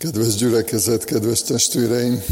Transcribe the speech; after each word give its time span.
Kedves 0.00 0.34
gyülekezet, 0.34 1.04
kedves 1.04 1.42
testvéreim! 1.42 2.22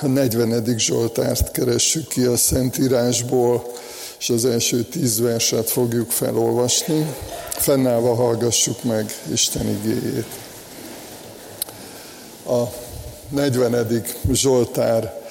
A 0.00 0.06
40. 0.06 0.78
Zsoltárt 0.78 1.50
keressük 1.50 2.08
ki 2.08 2.24
a 2.24 2.36
Szentírásból, 2.36 3.72
és 4.18 4.30
az 4.30 4.44
első 4.44 4.82
tíz 4.82 5.20
verset 5.20 5.70
fogjuk 5.70 6.10
felolvasni. 6.10 7.14
Fennállva 7.50 8.14
hallgassuk 8.14 8.84
meg 8.84 9.14
Isten 9.32 9.68
igéjét. 9.68 10.26
A 12.46 12.62
40. 13.28 14.04
Zsoltár 14.32 15.22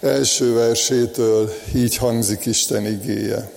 első 0.00 0.54
versétől 0.54 1.52
így 1.74 1.96
hangzik 1.96 2.46
Isten 2.46 2.86
igéje. 2.86 3.53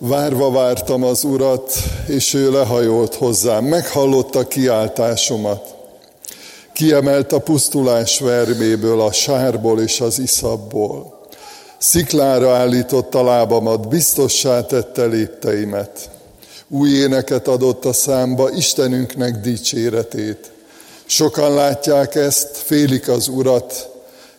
Várva 0.00 0.50
vártam 0.50 1.04
az 1.04 1.24
Urat, 1.24 1.72
és 2.06 2.34
ő 2.34 2.50
lehajolt 2.50 3.14
hozzám, 3.14 3.64
meghallotta 3.64 4.48
kiáltásomat. 4.48 5.74
Kiemelt 6.72 7.32
a 7.32 7.38
pusztulás 7.38 8.18
verméből, 8.18 9.00
a 9.00 9.12
sárból 9.12 9.80
és 9.80 10.00
az 10.00 10.18
iszabból. 10.18 11.20
Sziklára 11.78 12.54
állította 12.54 13.24
lábamat, 13.24 13.88
biztossá 13.88 14.66
tette 14.66 15.04
lépteimet. 15.04 16.10
Új 16.68 16.90
éneket 16.90 17.48
adott 17.48 17.84
a 17.84 17.92
számba 17.92 18.50
Istenünknek 18.50 19.40
dicséretét. 19.40 20.52
Sokan 21.06 21.54
látják 21.54 22.14
ezt, 22.14 22.56
félik 22.56 23.08
az 23.08 23.28
Urat, 23.28 23.88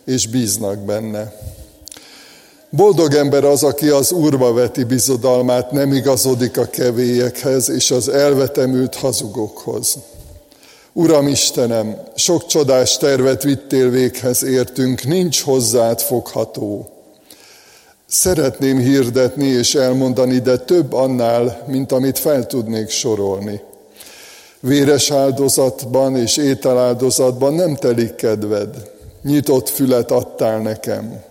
és 0.04 0.26
bíznak 0.26 0.78
benne. 0.78 1.32
Boldog 2.72 3.14
ember 3.14 3.44
az, 3.44 3.62
aki 3.62 3.88
az 3.88 4.12
Úrba 4.12 4.52
veti 4.52 4.84
bizodalmát, 4.84 5.70
nem 5.70 5.92
igazodik 5.92 6.58
a 6.58 6.64
kevélyekhez 6.64 7.68
és 7.68 7.90
az 7.90 8.08
elvetemült 8.08 8.94
hazugokhoz. 8.94 9.98
Uram 10.92 11.26
Istenem, 11.28 11.96
sok 12.14 12.46
csodás 12.46 12.96
tervet 12.96 13.42
vittél 13.42 13.90
véghez 13.90 14.42
értünk, 14.42 15.04
nincs 15.04 15.42
hozzád 15.42 16.00
fogható. 16.00 16.88
Szeretném 18.06 18.78
hirdetni 18.78 19.46
és 19.46 19.74
elmondani, 19.74 20.38
de 20.38 20.56
több 20.56 20.92
annál, 20.92 21.64
mint 21.66 21.92
amit 21.92 22.18
fel 22.18 22.46
tudnék 22.46 22.88
sorolni. 22.88 23.60
Véres 24.60 25.10
áldozatban 25.10 26.16
és 26.16 26.36
ételáldozatban 26.36 27.54
nem 27.54 27.76
telik 27.76 28.14
kedved, 28.14 28.90
nyitott 29.22 29.68
fület 29.68 30.10
adtál 30.10 30.58
nekem 30.58 31.28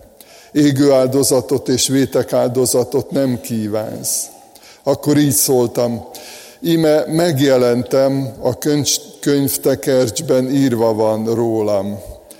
égő 0.52 0.92
áldozatot 0.92 1.68
és 1.68 1.88
vétek 1.88 2.32
áldozatot 2.32 3.10
nem 3.10 3.40
kívánsz. 3.40 4.26
Akkor 4.82 5.16
így 5.16 5.32
szóltam, 5.32 6.04
íme 6.60 7.04
megjelentem, 7.06 8.32
a 8.42 8.58
könyvtekercsben 9.20 10.50
írva 10.50 10.94
van 10.94 11.34
rólam. 11.34 11.98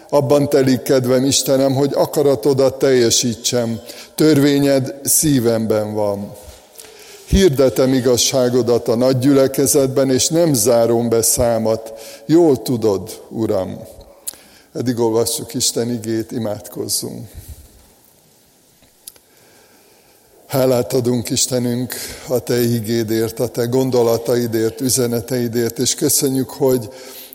Abban 0.08 0.48
telik 0.48 0.82
kedvem, 0.82 1.24
Istenem, 1.24 1.74
hogy 1.74 1.90
akaratodat 1.94 2.78
teljesítsem, 2.78 3.80
törvényed 4.14 4.94
szívemben 5.02 5.94
van. 5.94 6.32
Hirdetem 7.24 7.92
igazságodat 7.92 8.88
a 8.88 8.94
nagy 8.94 9.18
gyülekezetben, 9.18 10.10
és 10.10 10.28
nem 10.28 10.54
zárom 10.54 11.08
be 11.08 11.22
számat. 11.22 11.92
Jól 12.26 12.62
tudod, 12.62 13.20
Uram. 13.28 13.80
Eddig 14.74 14.98
olvassuk 14.98 15.54
Isten 15.54 15.90
igét, 15.90 16.32
imádkozzunk. 16.32 17.28
Hálát 20.50 20.92
adunk 20.92 21.30
Istenünk 21.30 21.94
a 22.28 22.38
Te 22.38 22.60
ígédért, 22.60 23.40
a 23.40 23.48
Te 23.48 23.64
gondolataidért, 23.64 24.80
üzeneteidért, 24.80 25.78
és 25.78 25.94
köszönjük, 25.94 26.50
hogy 26.50 26.88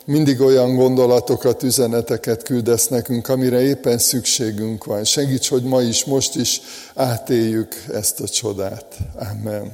mindig 0.05 0.41
olyan 0.41 0.75
gondolatokat, 0.75 1.63
üzeneteket 1.63 2.44
küldesz 2.44 2.88
nekünk, 2.88 3.27
amire 3.27 3.61
éppen 3.61 3.97
szükségünk 3.97 4.83
van. 4.83 5.03
Segíts, 5.03 5.49
hogy 5.49 5.63
ma 5.63 5.81
is, 5.81 6.05
most 6.05 6.35
is 6.35 6.62
átéljük 6.95 7.84
ezt 7.94 8.19
a 8.19 8.28
csodát. 8.28 8.95
Amen. 9.31 9.72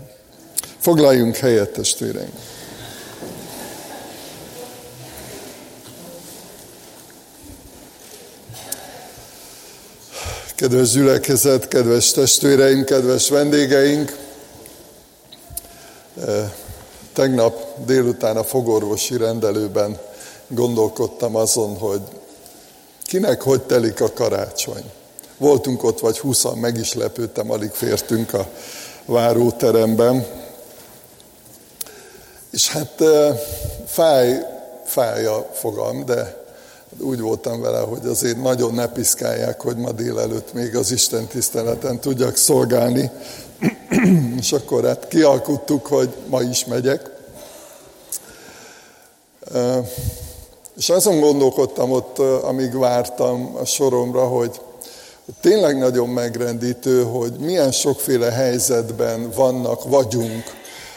Foglaljunk 0.80 1.36
helyet, 1.36 1.70
testvéreink! 1.70 2.51
Kedves 10.62 10.92
gyülekezet, 10.92 11.68
kedves 11.68 12.12
testvéreim, 12.12 12.84
kedves 12.84 13.30
vendégeink! 13.30 14.18
Eh, 16.28 16.52
tegnap 17.14 17.86
délután 17.86 18.38
a 18.38 18.44
fogorvosi 18.44 19.18
rendelőben 19.18 20.00
gondolkodtam 20.48 21.36
azon, 21.36 21.78
hogy 21.78 22.02
kinek 23.04 23.42
hogy 23.42 23.62
telik 23.62 24.02
a 24.02 24.14
karácsony. 24.14 24.84
Voltunk 25.38 25.84
ott 25.84 26.00
vagy 26.00 26.20
húszan, 26.20 26.58
meg 26.58 26.78
is 26.78 26.94
lepődtem, 26.94 27.52
alig 27.52 27.72
fértünk 27.72 28.34
a 28.34 28.50
váróteremben. 29.06 30.26
És 32.52 32.70
hát 32.70 33.02
eh, 33.02 33.40
fáj, 33.86 34.40
fáj 34.86 35.26
a 35.26 35.50
fogam, 35.54 36.06
de 36.06 36.41
úgy 37.00 37.20
voltam 37.20 37.62
vele, 37.62 37.80
hogy 37.80 38.06
azért 38.06 38.42
nagyon 38.42 38.74
ne 38.74 38.88
piszkálják, 38.88 39.62
hogy 39.62 39.78
ma 39.78 39.92
délelőtt 39.92 40.54
még 40.54 40.76
az 40.76 40.92
Isten 40.92 41.28
tiszteleten 41.28 42.00
tudjak 42.00 42.36
szolgálni. 42.36 43.12
És 44.40 44.52
akkor 44.52 44.86
hát 44.86 45.08
kialkuttuk, 45.08 45.86
hogy 45.86 46.14
ma 46.28 46.42
is 46.42 46.66
megyek. 46.66 47.10
És 50.78 50.90
azon 50.90 51.20
gondolkodtam 51.20 51.92
ott, 51.92 52.20
amíg 52.20 52.78
vártam 52.78 53.56
a 53.56 53.66
soromra, 53.66 54.28
hogy 54.28 54.62
tényleg 55.42 55.78
nagyon 55.78 56.10
megrendítő, 56.10 57.04
hogy 57.04 57.32
milyen 57.32 57.72
sokféle 57.72 58.32
helyzetben 58.32 59.32
vannak, 59.36 59.90
vagyunk, 59.90 60.44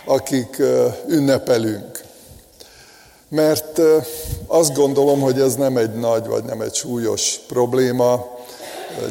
akik 0.04 0.62
ünnepelünk. 1.06 2.02
Mert 3.28 3.63
azt 4.46 4.74
gondolom, 4.74 5.20
hogy 5.20 5.40
ez 5.40 5.54
nem 5.54 5.76
egy 5.76 5.94
nagy 5.94 6.26
vagy 6.26 6.44
nem 6.44 6.60
egy 6.60 6.74
súlyos 6.74 7.38
probléma. 7.48 8.26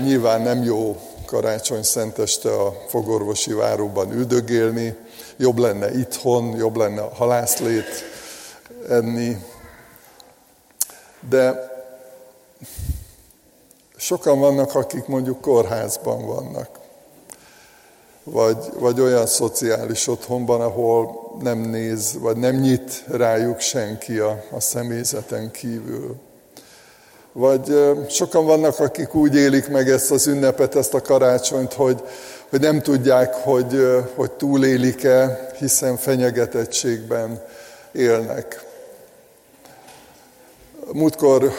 Nyilván 0.04 0.42
nem 0.42 0.64
jó 0.64 0.98
karácsony 1.26 1.84
szenteste 1.84 2.50
a 2.50 2.74
fogorvosi 2.88 3.54
váróban 3.54 4.12
üldögélni, 4.12 4.96
jobb 5.38 5.58
lenne 5.58 6.00
itthon, 6.00 6.56
jobb 6.56 6.76
lenne 6.76 7.02
a 7.02 7.12
halászlét 7.16 8.04
enni. 8.90 9.38
De 11.30 11.72
sokan 13.96 14.40
vannak, 14.40 14.76
akik 14.76 15.06
mondjuk 15.06 15.42
kórházban 15.42 16.26
vannak 16.26 16.83
vagy, 18.24 18.58
vagy 18.80 19.02
olyan 19.02 19.26
szociális 19.26 20.08
otthonban, 20.08 20.62
ahol 20.62 21.22
nem 21.42 21.58
néz, 21.58 22.18
vagy 22.20 22.38
nem 22.38 22.56
nyit 22.56 23.04
rájuk 23.08 23.60
senki 23.60 24.18
a, 24.18 24.44
a 24.52 24.60
személyzeten 24.60 25.52
kívül. 25.52 26.16
Vagy 27.32 27.94
sokan 28.10 28.46
vannak, 28.46 28.80
akik 28.80 29.16
úgy 29.16 29.36
élik 29.36 29.70
meg 29.70 29.90
ezt 29.90 30.12
az 30.12 30.28
ünnepet, 30.28 30.76
ezt 30.76 30.94
a 30.94 31.02
karácsonyt, 31.02 31.74
hogy, 31.74 32.04
hogy 32.50 32.60
nem 32.60 32.82
tudják, 32.82 33.34
hogy, 33.34 34.04
hogy 34.16 34.32
túlélik-e, 34.32 35.50
hiszen 35.58 35.98
fenyegetettségben 35.98 37.42
élnek. 37.92 38.66
Múltkor 40.92 41.52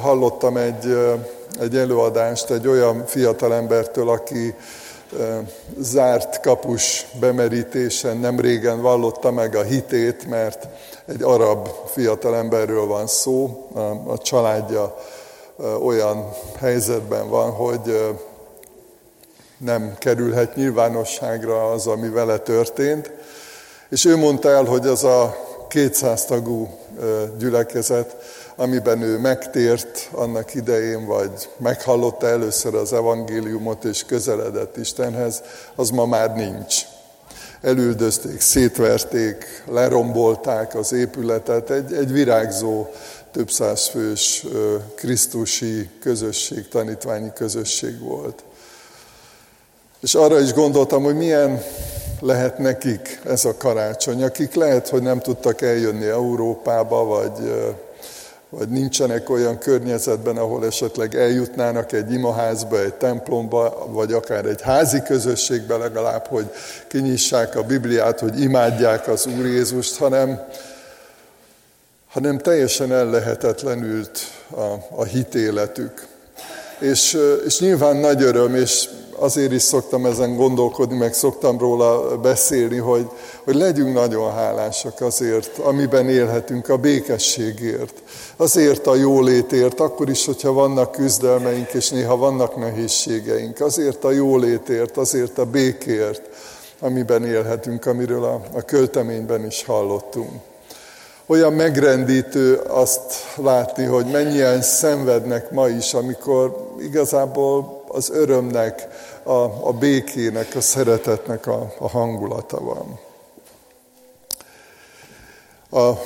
hallottam 0.00 0.56
egy, 0.56 0.96
egy 1.60 1.76
előadást 1.76 2.50
egy 2.50 2.68
olyan 2.68 3.06
fiatalembertől, 3.06 4.08
aki 4.08 4.54
zárt 5.78 6.40
kapus 6.40 7.06
bemerítésen 7.20 8.16
nem 8.16 8.40
régen 8.40 8.80
vallotta 8.80 9.30
meg 9.30 9.54
a 9.54 9.62
hitét, 9.62 10.26
mert 10.26 10.68
egy 11.06 11.22
arab 11.22 11.68
fiatalemberről 11.86 12.86
van 12.86 13.06
szó, 13.06 13.68
a 14.06 14.18
családja 14.18 14.96
olyan 15.82 16.28
helyzetben 16.58 17.28
van, 17.28 17.50
hogy 17.50 18.14
nem 19.58 19.94
kerülhet 19.98 20.56
nyilvánosságra 20.56 21.70
az, 21.70 21.86
ami 21.86 22.08
vele 22.08 22.38
történt. 22.38 23.10
És 23.88 24.04
ő 24.04 24.16
mondta 24.16 24.48
el, 24.48 24.64
hogy 24.64 24.86
az 24.86 25.04
a 25.04 25.36
200 25.68 26.24
tagú 26.24 26.68
gyülekezet 27.38 28.16
amiben 28.62 29.02
ő 29.02 29.18
megtért 29.18 30.08
annak 30.12 30.54
idején, 30.54 31.06
vagy 31.06 31.48
meghallotta 31.56 32.26
először 32.26 32.74
az 32.74 32.92
evangéliumot 32.92 33.84
és 33.84 34.04
közeledett 34.04 34.76
Istenhez, 34.76 35.42
az 35.74 35.90
ma 35.90 36.06
már 36.06 36.34
nincs. 36.34 36.76
Elüldözték, 37.60 38.40
szétverték, 38.40 39.64
lerombolták 39.70 40.74
az 40.74 40.92
épületet, 40.92 41.70
egy, 41.70 41.92
egy 41.92 42.12
virágzó, 42.12 42.86
több 43.32 43.50
száz 43.50 43.86
fős 43.86 44.46
krisztusi 44.94 45.88
közösség, 46.00 46.68
tanítványi 46.68 47.32
közösség 47.34 48.00
volt. 48.00 48.42
És 50.00 50.14
arra 50.14 50.40
is 50.40 50.52
gondoltam, 50.52 51.02
hogy 51.02 51.16
milyen 51.16 51.62
lehet 52.20 52.58
nekik 52.58 53.20
ez 53.24 53.44
a 53.44 53.56
karácsony, 53.56 54.22
akik 54.22 54.54
lehet, 54.54 54.88
hogy 54.88 55.02
nem 55.02 55.20
tudtak 55.20 55.62
eljönni 55.62 56.06
Európába, 56.06 57.04
vagy, 57.04 57.52
vagy 58.58 58.68
nincsenek 58.68 59.30
olyan 59.30 59.58
környezetben, 59.58 60.36
ahol 60.36 60.66
esetleg 60.66 61.14
eljutnának 61.14 61.92
egy 61.92 62.12
imaházba, 62.12 62.80
egy 62.80 62.94
templomba, 62.94 63.86
vagy 63.90 64.12
akár 64.12 64.44
egy 64.44 64.62
házi 64.62 65.02
közösségbe 65.02 65.76
legalább, 65.76 66.26
hogy 66.26 66.50
kinyissák 66.88 67.56
a 67.56 67.62
Bibliát, 67.62 68.20
hogy 68.20 68.40
imádják 68.40 69.08
az 69.08 69.26
Úr 69.26 69.46
Jézust, 69.46 69.96
hanem, 69.96 70.40
hanem 72.08 72.38
teljesen 72.38 72.92
ellehetetlenült 72.92 74.18
a, 74.50 74.66
a 74.90 75.04
hitéletük. 75.04 76.06
És, 76.82 77.18
és 77.46 77.60
nyilván 77.60 77.96
nagy 77.96 78.22
öröm, 78.22 78.54
és 78.54 78.88
azért 79.16 79.52
is 79.52 79.62
szoktam 79.62 80.06
ezen 80.06 80.36
gondolkodni, 80.36 80.96
meg 80.96 81.14
szoktam 81.14 81.58
róla 81.58 82.18
beszélni, 82.18 82.76
hogy, 82.76 83.06
hogy 83.44 83.54
legyünk 83.54 83.94
nagyon 83.94 84.32
hálásak 84.32 85.00
azért, 85.00 85.58
amiben 85.58 86.08
élhetünk, 86.08 86.68
a 86.68 86.76
békességért, 86.76 88.02
azért 88.36 88.86
a 88.86 88.94
jólétért, 88.94 89.80
akkor 89.80 90.08
is, 90.08 90.26
hogyha 90.26 90.52
vannak 90.52 90.92
küzdelmeink, 90.92 91.72
és 91.72 91.88
néha 91.88 92.16
vannak 92.16 92.56
nehézségeink, 92.56 93.60
azért 93.60 94.04
a 94.04 94.10
jólétért, 94.10 94.96
azért 94.96 95.38
a 95.38 95.44
békért, 95.44 96.22
amiben 96.80 97.26
élhetünk, 97.26 97.86
amiről 97.86 98.24
a, 98.24 98.40
a 98.52 98.62
költeményben 98.62 99.46
is 99.46 99.64
hallottunk. 99.64 100.51
Olyan 101.32 101.52
megrendítő 101.52 102.54
azt 102.56 103.12
látni, 103.36 103.84
hogy 103.84 104.06
mennyien 104.06 104.62
szenvednek 104.62 105.50
ma 105.50 105.68
is, 105.68 105.94
amikor 105.94 106.72
igazából 106.80 107.84
az 107.88 108.10
örömnek, 108.10 108.88
a, 109.22 109.66
a 109.68 109.72
békének, 109.78 110.56
a 110.56 110.60
szeretetnek 110.60 111.46
a, 111.46 111.72
a 111.78 111.88
hangulata 111.88 112.60
van. 112.60 112.98
A 115.70 115.98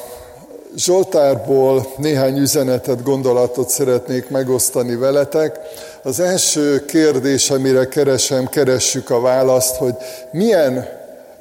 Zsoltárból 0.76 1.86
néhány 1.96 2.38
üzenetet, 2.38 3.02
gondolatot 3.02 3.68
szeretnék 3.68 4.28
megosztani 4.28 4.96
veletek. 4.96 5.58
Az 6.02 6.20
első 6.20 6.84
kérdés, 6.84 7.50
amire 7.50 7.88
keresem, 7.88 8.46
keressük 8.46 9.10
a 9.10 9.20
választ, 9.20 9.76
hogy 9.76 9.94
milyen 10.30 10.88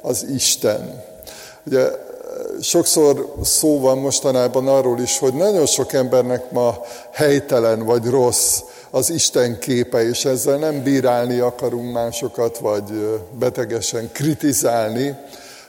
az 0.00 0.26
Isten. 0.34 1.04
Ugye 1.64 2.04
sokszor 2.60 3.34
szó 3.42 3.80
van 3.80 3.98
mostanában 3.98 4.68
arról 4.68 5.00
is, 5.00 5.18
hogy 5.18 5.34
nagyon 5.34 5.66
sok 5.66 5.92
embernek 5.92 6.50
ma 6.50 6.80
helytelen 7.12 7.84
vagy 7.84 8.04
rossz 8.04 8.60
az 8.90 9.10
Isten 9.10 9.58
képe, 9.58 10.08
és 10.08 10.24
ezzel 10.24 10.56
nem 10.56 10.82
bírálni 10.82 11.38
akarunk 11.38 11.92
másokat, 11.92 12.58
vagy 12.58 13.18
betegesen 13.38 14.10
kritizálni, 14.12 15.16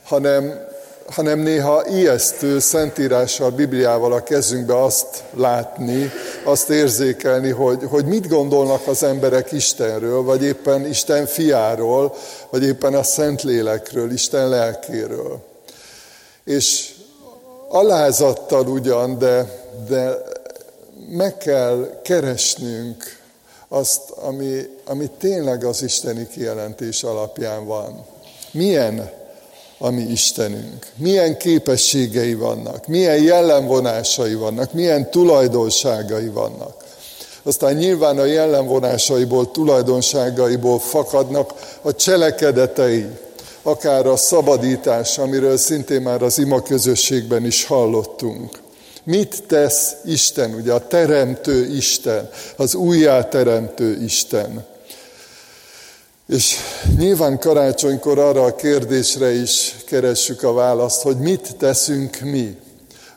hanem, 0.04 0.54
hanem 1.08 1.40
néha 1.40 1.88
ijesztő 1.88 2.60
szentírással, 2.60 3.50
Bibliával 3.50 4.14
a 4.14 4.24
kezünkbe 4.24 4.84
azt 4.84 5.24
látni, 5.34 6.12
azt 6.44 6.70
érzékelni, 6.70 7.50
hogy, 7.50 7.80
hogy 7.90 8.06
mit 8.06 8.28
gondolnak 8.28 8.88
az 8.88 9.04
emberek 9.04 9.52
Istenről, 9.52 10.24
vagy 10.24 10.44
éppen 10.44 10.86
Isten 10.86 11.26
fiáról, 11.26 12.16
vagy 12.50 12.64
éppen 12.64 12.94
a 12.94 13.04
Szentlélekről, 13.04 14.12
Isten 14.12 14.50
lelkéről. 14.50 15.47
És 16.48 16.94
alázattal 17.70 18.68
ugyan, 18.68 19.18
de, 19.18 19.64
de 19.88 20.18
meg 21.10 21.38
kell 21.38 22.00
keresnünk 22.04 23.20
azt, 23.68 24.10
ami, 24.10 24.70
ami 24.86 25.10
tényleg 25.18 25.64
az 25.64 25.82
isteni 25.82 26.28
kijelentés 26.28 27.04
alapján 27.04 27.66
van. 27.66 28.06
Milyen 28.52 29.12
a 29.78 29.90
mi 29.90 30.02
Istenünk? 30.02 30.86
Milyen 30.96 31.38
képességei 31.38 32.34
vannak? 32.34 32.88
Milyen 32.88 33.22
jellemvonásai 33.24 34.34
vannak? 34.34 34.74
Milyen 34.74 35.12
tulajdonságai 35.12 36.28
vannak? 36.28 36.84
Aztán 37.44 37.74
nyilván 37.76 38.18
a 38.18 38.26
jellemvonásaiból, 38.26 39.52
tulajdonságaiból 39.52 40.80
fakadnak 40.80 41.54
a 41.82 41.96
cselekedetei, 41.96 43.06
akár 43.68 44.06
a 44.06 44.16
szabadítás, 44.16 45.18
amiről 45.18 45.58
szintén 45.58 46.02
már 46.02 46.22
az 46.22 46.38
ima 46.38 46.62
közösségben 46.62 47.46
is 47.46 47.66
hallottunk. 47.66 48.60
Mit 49.04 49.44
tesz 49.48 49.96
Isten, 50.06 50.54
ugye 50.54 50.74
a 50.74 50.88
teremtő 50.88 51.76
Isten, 51.76 52.30
az 52.56 52.76
újjáteremtő 52.76 54.04
Isten. 54.04 54.66
És 56.30 56.56
nyilván 56.98 57.40
karácsonykor 57.40 58.20
arra 58.20 58.44
a 58.44 58.56
kérdésre 58.56 59.32
is 59.32 59.76
keressük 59.86 60.44
a 60.44 60.54
választ, 60.54 61.02
hogy 61.02 61.18
mit 61.18 61.56
teszünk 61.58 62.20
mi, 62.20 62.58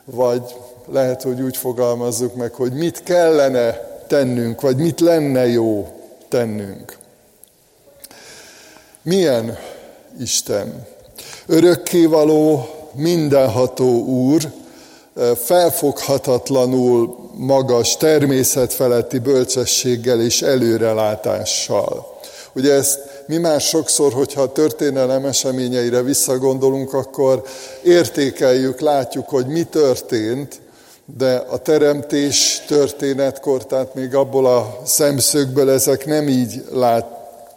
vagy 0.05 0.43
lehet, 0.91 1.21
hogy 1.21 1.41
úgy 1.41 1.57
fogalmazzuk 1.57 2.35
meg, 2.35 2.53
hogy 2.53 2.73
mit 2.73 3.03
kellene 3.03 3.71
tennünk, 4.07 4.61
vagy 4.61 4.77
mit 4.77 4.99
lenne 4.99 5.47
jó 5.47 5.87
tennünk. 6.29 6.97
Milyen 9.01 9.57
Isten? 10.21 10.87
Örökkévaló, 11.45 12.69
mindenható 12.93 14.05
Úr, 14.05 14.41
felfoghatatlanul 15.35 17.29
magas, 17.33 17.97
természetfeletti 17.97 19.19
bölcsességgel 19.19 20.21
és 20.21 20.41
előrelátással. 20.41 22.19
Ugye 22.53 22.73
ezt 22.73 22.99
mi 23.27 23.37
már 23.37 23.61
sokszor, 23.61 24.13
hogyha 24.13 24.41
a 24.41 24.51
történelem 24.51 25.25
eseményeire 25.25 26.01
visszagondolunk, 26.01 26.93
akkor 26.93 27.43
értékeljük, 27.83 28.79
látjuk, 28.79 29.29
hogy 29.29 29.45
mi 29.45 29.63
történt, 29.63 30.59
de 31.17 31.35
a 31.35 31.57
teremtés 31.57 32.63
történetkor, 32.67 33.65
tehát 33.65 33.95
még 33.95 34.15
abból 34.15 34.45
a 34.45 34.79
szemszögből 34.85 35.69
ezek 35.69 36.05
nem 36.05 36.27
így 36.27 36.63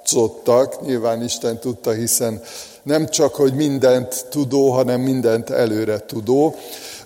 látszottak, 0.04 0.86
nyilván 0.86 1.22
Isten 1.22 1.58
tudta, 1.58 1.90
hiszen 1.92 2.40
nem 2.82 3.06
csak, 3.08 3.34
hogy 3.34 3.54
mindent 3.54 4.26
tudó, 4.30 4.70
hanem 4.70 5.00
mindent 5.00 5.50
előre 5.50 5.98
tudó. 5.98 6.54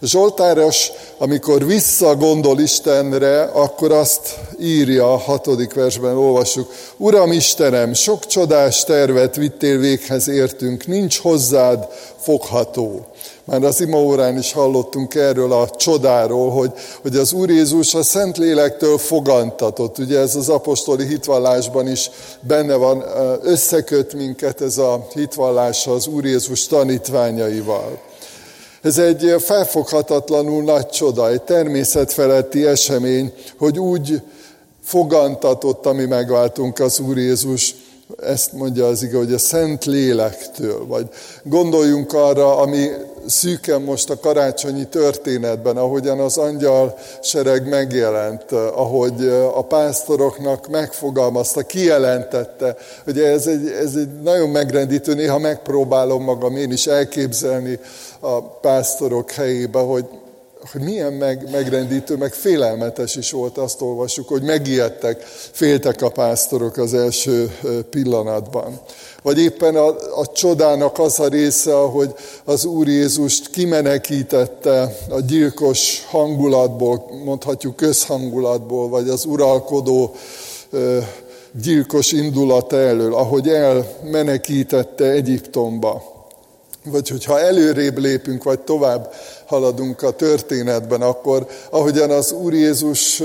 Zsoltáros, 0.03 0.91
amikor 1.19 1.67
visszagondol 1.67 2.61
Istenre, 2.61 3.43
akkor 3.43 3.93
azt 3.93 4.39
írja 4.61 5.13
a 5.13 5.17
hatodik 5.17 5.75
versben, 5.75 6.17
olvassuk. 6.17 6.73
Uram 6.97 7.33
Istenem, 7.33 7.93
sok 7.93 8.27
csodás 8.27 8.85
tervet 8.85 9.37
vittél 9.37 9.79
véghez 9.79 10.29
értünk, 10.29 10.87
nincs 10.87 11.19
hozzád 11.19 11.89
fogható. 12.21 13.07
Már 13.45 13.63
az 13.63 13.87
órán 13.95 14.39
is 14.39 14.53
hallottunk 14.53 15.15
erről 15.15 15.53
a 15.53 15.69
csodáról, 15.69 16.51
hogy, 16.51 16.73
hogy 17.03 17.17
az 17.17 17.33
Úr 17.33 17.51
Jézus 17.51 17.95
a 17.95 18.03
Szentlélektől 18.03 18.99
fogantatott. 18.99 19.99
Ugye 19.99 20.19
ez 20.19 20.37
az 20.37 20.49
apostoli 20.49 21.07
hitvallásban 21.07 21.89
is 21.89 22.11
benne 22.41 22.75
van, 22.75 23.05
összeköt 23.43 24.15
minket 24.15 24.61
ez 24.61 24.79
a 24.79 25.07
hitvallás 25.15 25.87
az 25.87 26.07
Úr 26.07 26.25
Jézus 26.25 26.67
tanítványaival. 26.67 28.08
Ez 28.83 28.99
egy 28.99 29.35
felfoghatatlanul 29.39 30.63
nagy 30.63 30.87
csoda, 30.87 31.31
egy 31.31 31.43
természetfeletti 31.43 32.67
esemény, 32.67 33.33
hogy 33.59 33.79
úgy 33.79 34.23
fogantatott 34.83 35.87
a 35.87 35.93
mi 35.93 36.05
megváltunk 36.05 36.79
az 36.79 36.99
Úr 36.99 37.17
Jézus, 37.17 37.75
ezt 38.23 38.53
mondja 38.53 38.87
az 38.87 39.03
ige, 39.03 39.17
hogy 39.17 39.33
a 39.33 39.39
Szent 39.39 39.85
Lélektől, 39.85 40.87
vagy 40.87 41.09
gondoljunk 41.43 42.13
arra, 42.13 42.57
ami 42.57 42.89
szűken 43.27 43.83
most 43.83 44.11
a 44.11 44.21
karácsonyi 44.21 44.87
történetben, 44.87 45.77
ahogyan 45.77 46.21
az 46.21 46.37
angyal 46.37 46.99
sereg 47.23 47.69
megjelent, 47.69 48.53
ahogy 48.53 49.27
a 49.55 49.65
pásztoroknak 49.65 50.69
megfogalmazta, 50.69 51.63
kijelentette. 51.63 52.77
Ugye 53.07 53.27
ez 53.27 53.47
egy, 53.47 53.69
ez 53.69 53.95
egy 53.95 54.21
nagyon 54.23 54.49
megrendítő, 54.49 55.15
néha 55.15 55.39
megpróbálom 55.39 56.23
magam 56.23 56.57
én 56.57 56.73
is 56.73 56.87
elképzelni 56.87 57.79
a 58.21 58.43
pásztorok 58.43 59.31
helyébe, 59.31 59.79
hogy, 59.79 60.05
hogy 60.73 60.81
milyen 60.81 61.13
meg, 61.13 61.51
megrendítő, 61.51 62.17
meg 62.17 62.33
félelmetes 62.33 63.17
is 63.17 63.31
volt, 63.31 63.59
azt 63.59 63.81
olvassuk, 63.81 64.29
hogy 64.29 64.43
megijedtek, 64.43 65.23
féltek 65.53 66.03
a 66.03 66.09
pásztorok 66.09 66.77
az 66.77 66.95
első 66.95 67.57
pillanatban. 67.91 68.81
Vagy 69.23 69.39
éppen 69.39 69.77
a, 69.77 69.87
a 70.21 70.27
csodának 70.33 70.99
az 70.99 71.21
a 71.21 71.29
része, 71.29 71.75
hogy 71.75 72.15
az 72.45 72.65
Úr 72.65 72.89
Jézust 72.89 73.51
kimenekítette 73.51 74.97
a 75.11 75.21
gyilkos 75.21 76.07
hangulatból, 76.09 77.11
mondhatjuk 77.25 77.77
közhangulatból, 77.77 78.89
vagy 78.89 79.09
az 79.09 79.25
uralkodó 79.25 80.15
gyilkos 81.63 82.13
indulata 82.13 82.77
elől, 82.77 83.15
ahogy 83.15 83.49
elmenekítette 83.49 85.05
Egyiptomba. 85.05 86.18
Vagy 86.85 87.09
hogyha 87.09 87.41
előrébb 87.41 87.99
lépünk, 87.99 88.43
vagy 88.43 88.61
tovább 88.61 89.15
haladunk 89.47 90.03
a 90.03 90.11
történetben, 90.11 91.03
akkor 91.03 91.47
ahogyan 91.71 92.11
az 92.11 92.33
Úr 92.33 92.55
Jézus 92.55 93.23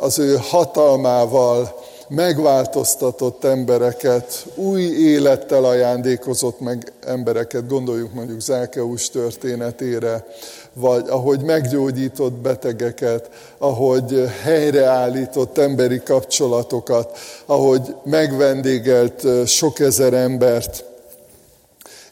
az 0.00 0.18
ő 0.18 0.38
hatalmával 0.40 1.74
megváltoztatott 2.08 3.44
embereket, 3.44 4.46
új 4.54 4.82
élettel 4.82 5.64
ajándékozott 5.64 6.60
meg 6.60 6.92
embereket, 7.06 7.68
gondoljuk 7.68 8.12
mondjuk 8.12 8.40
Zákeus 8.40 9.10
történetére, 9.10 10.26
vagy 10.72 11.04
ahogy 11.08 11.40
meggyógyított 11.40 12.32
betegeket, 12.32 13.30
ahogy 13.58 14.24
helyreállított 14.42 15.58
emberi 15.58 16.02
kapcsolatokat, 16.04 17.18
ahogy 17.46 17.94
megvendégelt 18.04 19.46
sok 19.46 19.78
ezer 19.78 20.12
embert. 20.12 20.84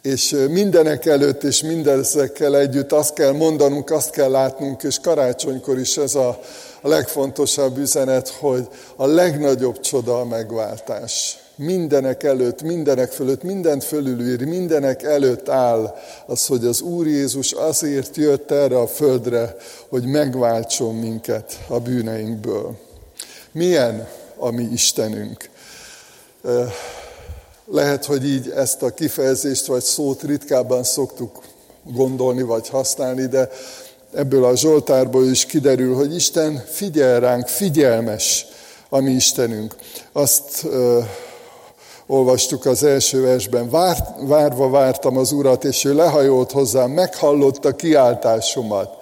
És 0.03 0.37
mindenek 0.49 1.07
előtt 1.07 1.43
és 1.43 1.63
mindezekkel 1.63 2.57
együtt 2.57 2.93
azt 2.93 3.15
kell 3.15 3.33
mondanunk, 3.33 3.91
azt 3.91 4.11
kell 4.11 4.31
látnunk, 4.31 4.83
és 4.83 4.99
karácsonykor 5.01 5.79
is 5.79 5.97
ez 5.97 6.15
a, 6.15 6.41
legfontosabb 6.83 7.79
üzenet, 7.79 8.29
hogy 8.29 8.69
a 8.97 9.07
legnagyobb 9.07 9.81
csoda 9.81 10.21
a 10.21 10.25
megváltás. 10.25 11.39
Mindenek 11.55 12.23
előtt, 12.23 12.63
mindenek 12.63 13.13
fölött, 13.13 13.43
mindent 13.43 13.85
fölülír, 13.85 14.45
mindenek 14.45 15.03
előtt 15.03 15.49
áll 15.49 15.95
az, 16.27 16.47
hogy 16.47 16.65
az 16.65 16.81
Úr 16.81 17.07
Jézus 17.07 17.53
azért 17.53 18.17
jött 18.17 18.51
erre 18.51 18.79
a 18.79 18.87
földre, 18.87 19.57
hogy 19.89 20.05
megváltson 20.05 20.95
minket 20.95 21.59
a 21.69 21.81
bűneinkből. 21.81 22.77
Milyen 23.53 24.09
a 24.37 24.51
mi 24.51 24.63
Istenünk? 24.63 25.51
Lehet, 27.73 28.05
hogy 28.05 28.29
így 28.29 28.51
ezt 28.57 28.83
a 28.83 28.91
kifejezést 28.91 29.67
vagy 29.67 29.83
szót 29.83 30.23
ritkábban 30.23 30.85
szoktuk 30.85 31.43
gondolni 31.85 32.43
vagy 32.43 32.69
használni, 32.69 33.27
de 33.27 33.51
ebből 34.15 34.45
a 34.45 34.57
Zsoltárból 34.57 35.27
is 35.27 35.45
kiderül, 35.45 35.95
hogy 35.95 36.15
Isten 36.15 36.65
figyel 36.71 37.21
ránk, 37.21 37.47
figyelmes 37.47 38.47
a 38.89 39.01
mi 39.01 39.11
Istenünk. 39.11 39.75
Azt 40.13 40.67
olvastuk 42.07 42.67
az 42.67 42.83
első 42.83 43.23
versben, 43.23 43.71
Vár, 43.71 44.15
várva 44.21 44.71
vártam 44.71 45.17
az 45.17 45.33
Urat, 45.33 45.65
és 45.65 45.85
ő 45.85 45.95
lehajolt 45.95 46.53
hozzám, 46.53 46.91
meghallotta 46.91 47.77
kiáltásomat. 47.77 48.97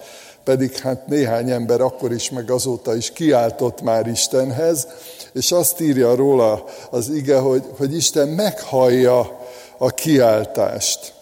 Pedig 0.44 0.78
hát 0.78 1.06
néhány 1.06 1.50
ember 1.50 1.80
akkor 1.80 2.12
is, 2.12 2.30
meg 2.30 2.50
azóta 2.50 2.96
is 2.96 3.12
kiáltott 3.12 3.80
már 3.80 4.06
Istenhez, 4.06 4.86
és 5.32 5.52
azt 5.52 5.80
írja 5.80 6.14
róla 6.14 6.64
az 6.90 7.08
ige, 7.08 7.38
hogy, 7.38 7.64
hogy 7.76 7.94
Isten 7.94 8.28
meghallja 8.28 9.38
a 9.78 9.90
kiáltást. 9.90 11.12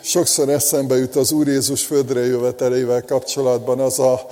Sokszor 0.00 0.48
eszembe 0.48 0.96
jut 0.96 1.16
az 1.16 1.32
Úr 1.32 1.46
Jézus 1.46 1.84
földre 1.84 2.26
jövetelével 2.26 3.04
kapcsolatban 3.04 3.80
az 3.80 3.98
a 3.98 4.26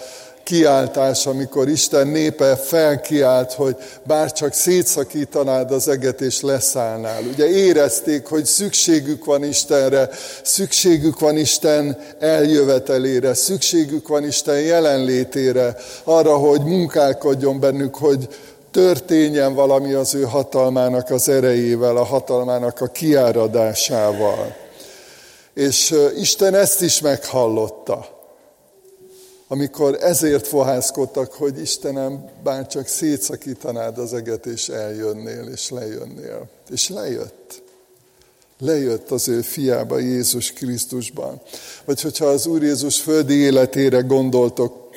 kiáltás, 0.44 1.26
amikor 1.26 1.68
Isten 1.68 2.06
népe 2.06 2.56
felkiált, 2.56 3.52
hogy 3.52 3.76
bár 4.02 4.32
csak 4.32 4.52
szétszakítanád 4.52 5.70
az 5.70 5.88
eget 5.88 6.20
és 6.20 6.40
leszállnál. 6.40 7.22
Ugye 7.32 7.48
érezték, 7.48 8.26
hogy 8.26 8.44
szükségük 8.44 9.24
van 9.24 9.44
Istenre, 9.44 10.08
szükségük 10.42 11.18
van 11.18 11.36
Isten 11.36 11.98
eljövetelére, 12.18 13.34
szükségük 13.34 14.08
van 14.08 14.24
Isten 14.24 14.60
jelenlétére, 14.60 15.76
arra, 16.04 16.36
hogy 16.36 16.60
munkálkodjon 16.60 17.60
bennük, 17.60 17.94
hogy 17.94 18.28
történjen 18.70 19.54
valami 19.54 19.92
az 19.92 20.14
ő 20.14 20.22
hatalmának 20.22 21.10
az 21.10 21.28
erejével, 21.28 21.96
a 21.96 22.04
hatalmának 22.04 22.80
a 22.80 22.86
kiáradásával. 22.86 24.56
És 25.54 25.94
Isten 26.16 26.54
ezt 26.54 26.82
is 26.82 27.00
meghallotta 27.00 28.13
amikor 29.54 29.98
ezért 30.00 30.46
fohászkodtak, 30.46 31.32
hogy 31.32 31.60
Istenem, 31.60 32.28
bár 32.42 32.66
csak 32.66 32.86
szétszakítanád 32.86 33.98
az 33.98 34.14
eget, 34.14 34.46
és 34.46 34.68
eljönnél, 34.68 35.48
és 35.52 35.70
lejönnél. 35.70 36.48
És 36.70 36.88
lejött. 36.88 37.62
Lejött 38.58 39.10
az 39.10 39.28
ő 39.28 39.40
fiába, 39.40 39.98
Jézus 39.98 40.52
Krisztusban. 40.52 41.40
Vagy 41.84 42.00
hogyha 42.00 42.24
az 42.24 42.46
Úr 42.46 42.62
Jézus 42.62 43.00
földi 43.00 43.34
életére 43.34 44.00
gondoltok, 44.00 44.90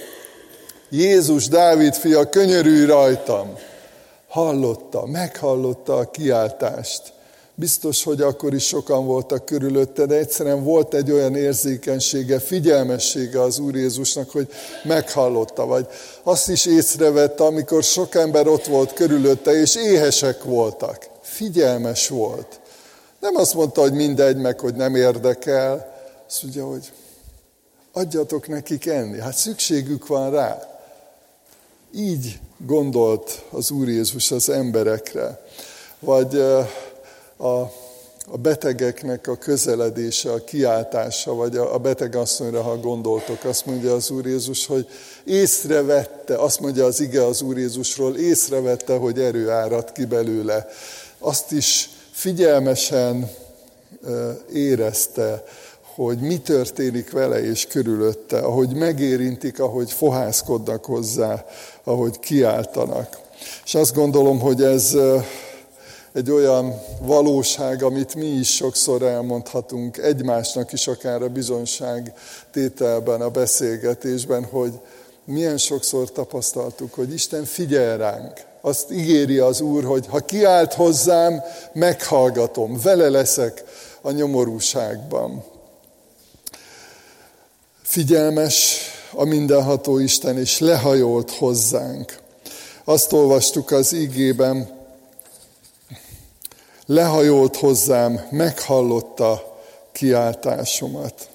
Jézus, 0.90 1.48
Dávid 1.48 1.94
fia, 1.94 2.30
könyörülj 2.30 2.86
rajtam. 2.86 3.54
Hallotta, 4.28 5.06
meghallotta 5.06 5.96
a 5.96 6.12
kiáltást. 6.12 7.14
Biztos, 7.60 8.04
hogy 8.04 8.22
akkor 8.22 8.54
is 8.54 8.68
sokan 8.68 9.06
voltak 9.06 9.46
körülötte, 9.46 10.06
de 10.06 10.16
egyszerűen 10.16 10.64
volt 10.64 10.94
egy 10.94 11.12
olyan 11.12 11.36
érzékenysége, 11.36 12.40
figyelmessége 12.40 13.42
az 13.42 13.60
Úr 13.60 13.76
Jézusnak, 13.76 14.32
hogy 14.32 14.48
meghallotta, 14.84 15.66
vagy 15.66 15.88
azt 16.24 16.50
is 16.50 16.66
észrevette, 16.66 17.44
amikor 17.44 17.84
sok 17.84 18.16
ember 18.16 18.48
ott 18.48 18.66
volt 18.66 18.94
körülötte, 18.94 19.52
és 19.52 19.76
éhesek 19.76 20.44
voltak. 20.44 21.08
Figyelmes 21.22 22.08
volt. 22.08 22.60
Nem 23.20 23.36
azt 23.36 23.54
mondta, 23.54 23.82
hogy 23.82 23.94
mindegy, 23.94 24.38
meg 24.38 24.60
hogy 24.60 24.76
nem 24.76 24.96
érdekel. 24.96 25.96
Azt 26.28 26.44
mondja, 26.44 26.66
hogy 26.66 26.92
adjatok 27.92 28.48
nekik 28.48 28.86
enni. 28.86 29.20
Hát 29.20 29.38
szükségük 29.38 30.08
van 30.08 30.32
rá. 30.32 30.80
Így 31.96 32.40
gondolt 32.58 33.44
az 33.50 33.72
Úr 33.72 33.88
Jézus 33.88 34.32
az 34.32 34.50
emberekre. 34.50 35.46
Vagy 36.00 36.44
a, 37.38 37.72
a 38.30 38.38
betegeknek 38.42 39.28
a 39.28 39.36
közeledése, 39.36 40.32
a 40.32 40.44
kiáltása, 40.44 41.34
vagy 41.34 41.58
a, 41.58 41.74
a 41.74 41.78
betegasszonyra, 41.78 42.62
ha 42.62 42.78
gondoltok, 42.78 43.44
azt 43.44 43.66
mondja 43.66 43.94
az 43.94 44.10
Úr 44.10 44.26
Jézus, 44.26 44.66
hogy 44.66 44.88
észrevette, 45.24 46.36
azt 46.36 46.60
mondja 46.60 46.86
az 46.86 47.00
ige 47.00 47.26
az 47.26 47.42
Úr 47.42 47.58
Jézusról, 47.58 48.16
észrevette, 48.16 48.96
hogy 48.96 49.20
erő 49.20 49.50
árad 49.50 49.92
ki 49.92 50.06
belőle. 50.06 50.68
Azt 51.20 51.52
is 51.52 51.90
figyelmesen 52.12 53.30
érezte, 54.54 55.44
hogy 55.96 56.20
mi 56.20 56.38
történik 56.38 57.12
vele 57.12 57.44
és 57.44 57.68
körülötte, 57.68 58.40
ahogy 58.40 58.76
megérintik, 58.76 59.60
ahogy 59.60 59.92
fohászkodnak 59.92 60.86
hozzá, 60.86 61.46
ahogy 61.84 62.20
kiáltanak. 62.20 63.18
És 63.66 63.76
azt 63.76 63.94
gondolom, 63.94 64.40
hogy 64.40 64.64
ez 64.64 64.96
egy 66.18 66.32
olyan 66.32 66.82
valóság, 67.02 67.84
amit 67.84 68.16
mi 68.16 68.26
is 68.26 68.56
sokszor 68.56 69.02
elmondhatunk 69.02 69.98
egymásnak 69.98 70.74
is, 70.74 70.88
akár 70.88 71.22
a 71.22 71.30
bizonság 71.30 72.14
tételben, 72.52 73.22
a 73.22 73.30
beszélgetésben, 73.30 74.44
hogy 74.44 74.72
milyen 75.26 75.58
sokszor 75.58 76.12
tapasztaltuk, 76.12 76.94
hogy 76.94 77.14
Isten 77.14 77.46
figyel 77.46 77.98
ránk. 77.98 78.34
Azt 78.62 78.92
ígéri 78.92 79.38
az 79.38 79.62
Úr, 79.62 79.84
hogy 79.84 80.06
ha 80.08 80.20
kiált 80.20 80.74
hozzám, 80.74 81.42
meghallgatom, 81.74 82.80
vele 82.84 83.10
leszek 83.10 83.64
a 84.02 84.12
nyomorúságban. 84.12 85.44
Figyelmes 87.82 88.80
a 89.12 89.24
mindenható 89.24 89.98
Isten, 90.00 90.38
és 90.38 90.60
lehajolt 90.60 91.32
hozzánk. 91.32 92.18
Azt 92.84 93.14
olvastuk 93.14 93.72
az 93.72 93.94
ígében, 93.94 94.77
lehajolt 96.88 97.56
hozzám, 97.56 98.28
meghallotta 98.32 99.58
kiáltásomat. 99.92 101.30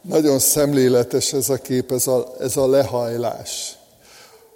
Nagyon 0.00 0.38
szemléletes 0.38 1.32
ez 1.32 1.48
a 1.48 1.56
kép, 1.56 1.92
ez 1.92 2.06
a, 2.06 2.34
ez 2.40 2.56
a 2.56 2.66
lehajlás. 2.66 3.76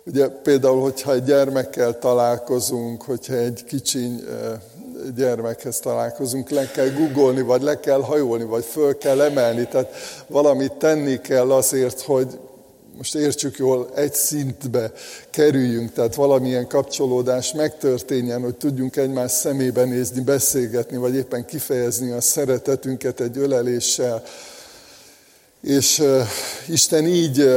Ugye 0.04 0.28
például, 0.28 0.80
hogyha 0.80 1.12
egy 1.12 1.24
gyermekkel 1.24 1.98
találkozunk, 1.98 3.02
hogyha 3.02 3.34
egy 3.34 3.64
kicsiny 3.64 4.24
gyermekhez 5.16 5.78
találkozunk, 5.78 6.50
le 6.50 6.70
kell 6.70 6.88
googolni, 6.88 7.40
vagy 7.40 7.62
le 7.62 7.80
kell 7.80 8.00
hajolni, 8.00 8.44
vagy 8.44 8.64
föl 8.64 8.98
kell 8.98 9.20
emelni, 9.20 9.66
tehát 9.66 9.92
valamit 10.26 10.72
tenni 10.72 11.20
kell 11.20 11.52
azért, 11.52 12.00
hogy 12.00 12.38
most 12.96 13.14
értsük 13.14 13.56
jól, 13.56 13.90
egy 13.94 14.14
szintbe 14.14 14.92
kerüljünk, 15.30 15.92
tehát 15.92 16.14
valamilyen 16.14 16.66
kapcsolódás 16.66 17.52
megtörténjen, 17.52 18.42
hogy 18.42 18.54
tudjunk 18.54 18.96
egymás 18.96 19.30
szemébe 19.30 19.84
nézni, 19.84 20.20
beszélgetni, 20.20 20.96
vagy 20.96 21.14
éppen 21.14 21.44
kifejezni 21.44 22.10
a 22.10 22.20
szeretetünket 22.20 23.20
egy 23.20 23.38
öleléssel. 23.38 24.22
És 25.60 26.02
Isten 26.68 27.06
így 27.06 27.48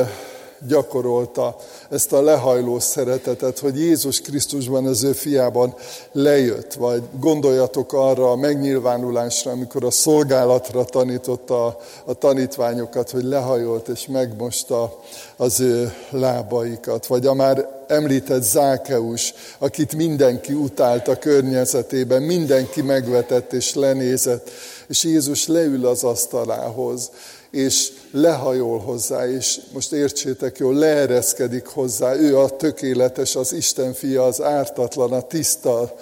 gyakorolta 0.68 1.56
ezt 1.90 2.14
a 2.14 2.22
lehajló 2.22 2.80
szeretetet, 2.80 3.60
hogy 3.60 3.80
Jézus 3.80 4.22
Krisztusban 4.22 4.86
az 4.86 5.04
ő 5.04 5.12
fiában 5.12 5.76
lejött, 6.12 6.74
vagy 6.74 7.04
gondoljatok 7.20 7.94
arra 7.94 8.32
a 8.32 8.36
megnyilvánulásra, 8.36 9.52
amikor 9.52 9.84
a 9.84 9.92
szolgálatra 9.92 10.84
tanította 10.84 11.66
a, 12.06 12.14
tanítványokat, 12.14 13.10
hogy 13.10 13.24
lehajolt 13.24 13.88
és 13.88 14.08
megmosta 14.08 15.00
az 15.36 15.60
ő 15.60 15.94
lábaikat, 16.10 17.06
vagy 17.06 17.26
a 17.26 17.34
már 17.34 17.84
említett 17.88 18.44
Zákeus, 18.44 19.34
akit 19.58 19.96
mindenki 19.96 20.54
utált 20.54 21.08
a 21.08 21.20
környezetében, 21.20 22.22
mindenki 22.22 22.82
megvetett 22.82 23.54
és 23.54 23.74
lenézett, 23.74 24.50
És 24.88 25.04
Jézus 25.04 25.48
leül 25.48 25.86
az 25.86 26.04
asztalához, 26.04 27.12
és 27.52 27.92
lehajol 28.12 28.80
hozzá, 28.80 29.28
és 29.28 29.60
most 29.74 29.92
értsétek 29.92 30.58
jól, 30.58 30.74
leereszkedik 30.74 31.66
hozzá. 31.66 32.16
Ő 32.16 32.38
a 32.38 32.50
tökéletes, 32.50 33.36
az 33.36 33.54
Isten 33.54 33.94
fia, 33.94 34.24
az 34.24 34.42
ártatlan, 34.42 35.14
a 35.14 35.22
tiszta 35.22 35.96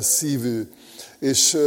szívű. 0.00 0.68
És 1.18 1.58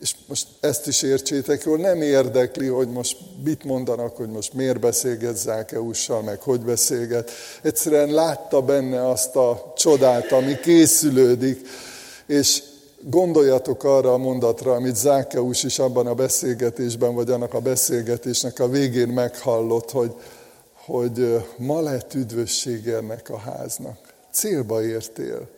és 0.00 0.14
most 0.26 0.46
ezt 0.60 0.86
is 0.86 1.02
értsétek 1.02 1.62
jól, 1.64 1.78
nem 1.78 2.02
érdekli, 2.02 2.66
hogy 2.66 2.88
most 2.88 3.16
mit 3.44 3.64
mondanak, 3.64 4.16
hogy 4.16 4.28
most 4.28 4.52
miért 4.52 4.80
beszélget 4.80 5.36
Zákeussal, 5.36 6.22
meg 6.22 6.40
hogy 6.40 6.60
beszélget. 6.60 7.30
Egyszerűen 7.62 8.10
látta 8.10 8.62
benne 8.62 9.08
azt 9.08 9.36
a 9.36 9.72
csodát, 9.76 10.32
ami 10.32 10.58
készülődik, 10.60 11.68
és 12.26 12.62
gondoljatok 13.08 13.84
arra 13.84 14.12
a 14.12 14.18
mondatra, 14.18 14.72
amit 14.72 14.96
Zákeus 14.96 15.62
is 15.62 15.78
abban 15.78 16.06
a 16.06 16.14
beszélgetésben, 16.14 17.14
vagy 17.14 17.30
annak 17.30 17.54
a 17.54 17.60
beszélgetésnek 17.60 18.58
a 18.58 18.68
végén 18.68 19.08
meghallott, 19.08 19.90
hogy, 19.90 20.14
hogy 20.72 21.44
ma 21.56 21.80
lett 21.80 22.14
üdvösség 22.14 22.86
ennek 22.86 23.30
a 23.30 23.38
háznak. 23.38 24.14
Célba 24.30 24.84
értél. 24.84 25.48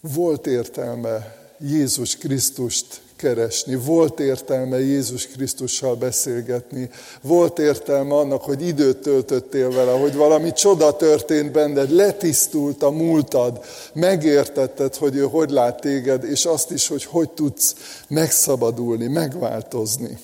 Volt 0.00 0.46
értelme 0.46 1.36
Jézus 1.58 2.16
Krisztust 2.16 3.02
keresni, 3.22 3.74
volt 3.74 4.20
értelme 4.20 4.80
Jézus 4.80 5.26
Krisztussal 5.26 5.94
beszélgetni, 5.94 6.90
volt 7.20 7.58
értelme 7.58 8.14
annak, 8.14 8.42
hogy 8.42 8.66
időt 8.66 8.96
töltöttél 8.96 9.70
vele, 9.70 9.92
hogy 9.92 10.14
valami 10.14 10.52
csoda 10.52 10.96
történt 10.96 11.52
benned, 11.52 11.90
letisztult 11.90 12.82
a 12.82 12.90
múltad, 12.90 13.64
megértetted, 13.92 14.94
hogy 14.96 15.16
ő 15.16 15.22
hogy 15.22 15.50
lát 15.50 15.80
téged, 15.80 16.24
és 16.24 16.44
azt 16.44 16.70
is, 16.70 16.88
hogy 16.88 17.04
hogy 17.04 17.30
tudsz 17.30 17.74
megszabadulni, 18.08 19.06
megváltozni 19.06 20.18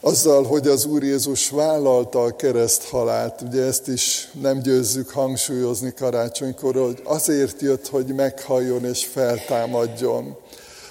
azzal, 0.00 0.44
hogy 0.44 0.66
az 0.66 0.84
Úr 0.84 1.02
Jézus 1.02 1.50
vállalta 1.50 2.22
a 2.22 2.36
kereszthalált, 2.36 3.40
ugye 3.40 3.62
ezt 3.62 3.88
is 3.88 4.30
nem 4.40 4.60
győzzük 4.60 5.10
hangsúlyozni 5.10 5.92
karácsonykor, 5.94 6.74
hogy 6.74 7.00
azért 7.04 7.60
jött, 7.60 7.88
hogy 7.88 8.06
meghalljon 8.06 8.84
és 8.84 9.06
feltámadjon. 9.06 10.36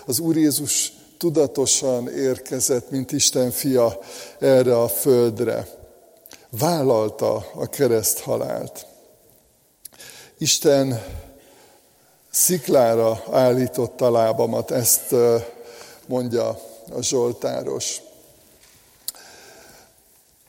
Az 0.07 0.19
Úr 0.19 0.37
Jézus 0.37 0.93
tudatosan 1.17 2.07
érkezett, 2.07 2.89
mint 2.89 3.11
Isten 3.11 3.51
fia 3.51 3.99
erre 4.39 4.81
a 4.81 4.87
földre. 4.87 5.67
Vállalta 6.49 7.45
a 7.55 7.69
kereszthalált. 7.69 8.85
Isten 10.37 11.03
sziklára 12.29 13.23
állította 13.31 14.11
lábamat, 14.11 14.71
ezt 14.71 15.15
mondja 16.05 16.59
a 16.91 17.01
Zsoltáros 17.01 18.01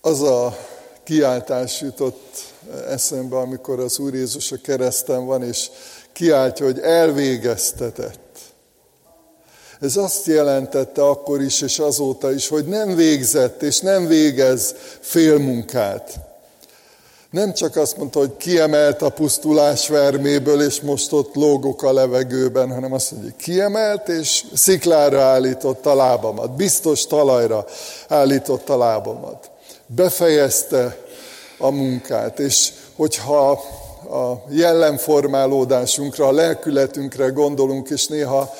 az 0.00 0.22
a 0.22 0.56
kiáltás 1.04 1.80
jutott 1.80 2.52
eszembe, 2.88 3.36
amikor 3.36 3.80
az 3.80 3.98
Úr 3.98 4.14
Jézus 4.14 4.52
a 4.52 4.56
kereszten 4.62 5.26
van, 5.26 5.42
és 5.42 5.70
kiáltja, 6.12 6.66
hogy 6.66 6.78
elvégeztetett. 6.78 8.27
Ez 9.80 9.96
azt 9.96 10.26
jelentette 10.26 11.02
akkor 11.02 11.40
is, 11.40 11.60
és 11.60 11.78
azóta 11.78 12.32
is, 12.32 12.48
hogy 12.48 12.64
nem 12.64 12.94
végzett, 12.94 13.62
és 13.62 13.80
nem 13.80 14.06
végez 14.06 14.74
félmunkát. 15.00 16.14
Nem 17.30 17.52
csak 17.52 17.76
azt 17.76 17.96
mondta, 17.96 18.18
hogy 18.18 18.36
kiemelt 18.36 19.02
a 19.02 19.08
pusztulás 19.08 19.88
verméből, 19.88 20.62
és 20.62 20.80
most 20.80 21.12
ott 21.12 21.34
lógok 21.34 21.82
a 21.82 21.92
levegőben, 21.92 22.72
hanem 22.72 22.92
azt 22.92 23.10
mondja, 23.10 23.30
hogy 23.30 23.44
kiemelt, 23.44 24.08
és 24.08 24.44
sziklára 24.54 25.22
állította 25.22 25.90
a 25.90 25.94
lábamat, 25.94 26.56
biztos 26.56 27.06
talajra 27.06 27.66
állította 28.08 28.72
a 28.72 28.78
lábamat. 28.78 29.50
Befejezte 29.86 30.96
a 31.58 31.70
munkát, 31.70 32.38
és 32.38 32.72
hogyha 32.96 33.62
a 34.10 34.44
jellemformálódásunkra, 34.48 36.26
a 36.26 36.32
lelkületünkre 36.32 37.28
gondolunk, 37.28 37.90
és 37.90 38.06
néha 38.06 38.50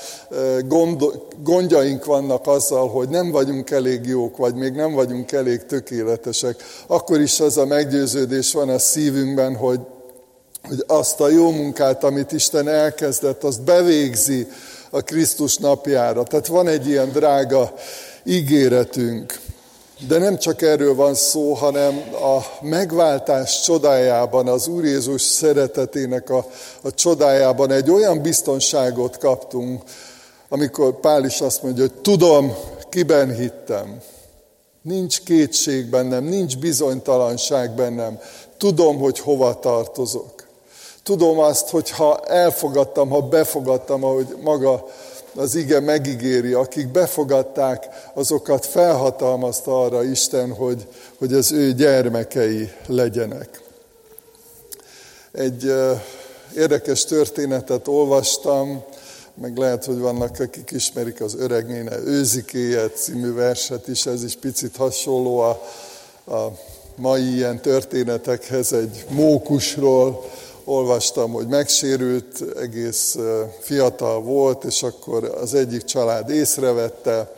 gond, 0.67 1.05
gondjaink 1.43 2.05
vannak 2.05 2.47
azzal, 2.47 2.89
hogy 2.89 3.09
nem 3.09 3.31
vagyunk 3.31 3.71
elég 3.71 4.07
jók, 4.07 4.37
vagy 4.37 4.55
még 4.55 4.73
nem 4.73 4.93
vagyunk 4.93 5.33
elég 5.33 5.67
tökéletesek, 5.67 6.57
akkor 6.87 7.21
is 7.21 7.41
az 7.41 7.57
a 7.57 7.67
meggyőződés 7.67 8.53
van 8.53 8.69
a 8.69 8.79
szívünkben, 8.79 9.57
hogy, 9.57 9.81
hogy 10.63 10.85
azt 10.87 11.21
a 11.21 11.29
jó 11.29 11.51
munkát, 11.51 12.05
amit 12.05 12.33
Isten 12.33 12.69
elkezdett, 12.69 13.45
azt 13.45 13.63
bevégzi 13.63 14.47
a 14.91 15.01
Krisztus 15.01 15.57
napjára. 15.57 16.23
Tehát 16.23 16.47
van 16.47 16.69
egy 16.69 16.89
ilyen 16.89 17.09
drága 17.13 17.75
ígéretünk. 18.25 19.41
De 20.07 20.19
nem 20.19 20.39
csak 20.39 20.63
erről 20.63 20.95
van 20.95 21.15
szó, 21.15 21.53
hanem 21.53 22.03
a 22.13 22.39
megváltás 22.61 23.61
csodájában, 23.63 24.49
az 24.49 24.69
Úr 24.69 24.85
Jézus 24.85 25.23
szeretetének 25.23 26.31
a, 26.31 26.47
a 26.83 26.95
csodájában 26.95 27.71
egy 27.71 27.91
olyan 27.91 28.23
biztonságot 28.23 29.19
kaptunk, 29.19 29.83
amikor 30.49 31.01
Pál 31.01 31.25
is 31.25 31.41
azt 31.41 31.63
mondja, 31.63 31.83
hogy 31.83 31.93
tudom, 31.93 32.55
kiben 32.89 33.35
hittem. 33.35 34.01
Nincs 34.83 35.23
kétség 35.23 35.87
bennem, 35.87 36.25
nincs 36.25 36.59
bizonytalanság 36.59 37.71
bennem. 37.75 38.19
Tudom, 38.57 38.99
hogy 38.99 39.19
hova 39.19 39.59
tartozok. 39.59 40.47
Tudom 41.03 41.39
azt, 41.39 41.69
hogy 41.69 41.91
ha 41.91 42.21
elfogadtam, 42.27 43.09
ha 43.09 43.21
befogadtam, 43.21 44.05
ahogy 44.05 44.37
maga 44.43 44.87
az 45.39 45.55
ige 45.55 45.81
megígéri, 45.81 46.53
akik 46.53 46.89
befogadták, 46.89 47.87
azokat 48.15 48.67
felhatalmazta 48.67 49.85
arra 49.85 50.05
Isten, 50.05 50.55
hogy, 50.55 50.87
hogy 51.19 51.33
az 51.33 51.53
ő 51.53 51.73
gyermekei 51.73 52.71
legyenek. 52.87 53.63
Egy 55.33 55.73
érdekes 56.57 57.05
történetet 57.05 57.89
olvastam, 57.89 58.85
meg 59.35 59.57
lehet, 59.57 59.85
hogy 59.85 59.99
vannak, 59.99 60.41
akik 60.41 60.71
ismerik 60.71 61.21
az 61.21 61.35
öregnéne 61.39 61.99
őzikéje 61.99 62.89
című 62.89 63.33
verset 63.33 63.89
is, 63.89 64.07
ez 64.07 64.25
is 64.25 64.37
picit 64.37 64.77
hasonló 64.77 65.39
a, 65.39 65.63
a 66.35 66.53
mai 66.95 67.35
ilyen 67.35 67.61
történetekhez, 67.61 68.73
egy 68.73 69.05
mókusról, 69.09 70.25
olvastam, 70.69 71.33
hogy 71.33 71.47
megsérült, 71.47 72.45
egész 72.61 73.17
fiatal 73.61 74.21
volt, 74.21 74.65
és 74.65 74.83
akkor 74.83 75.25
az 75.41 75.55
egyik 75.55 75.85
család 75.85 76.31
észrevette, 76.31 77.33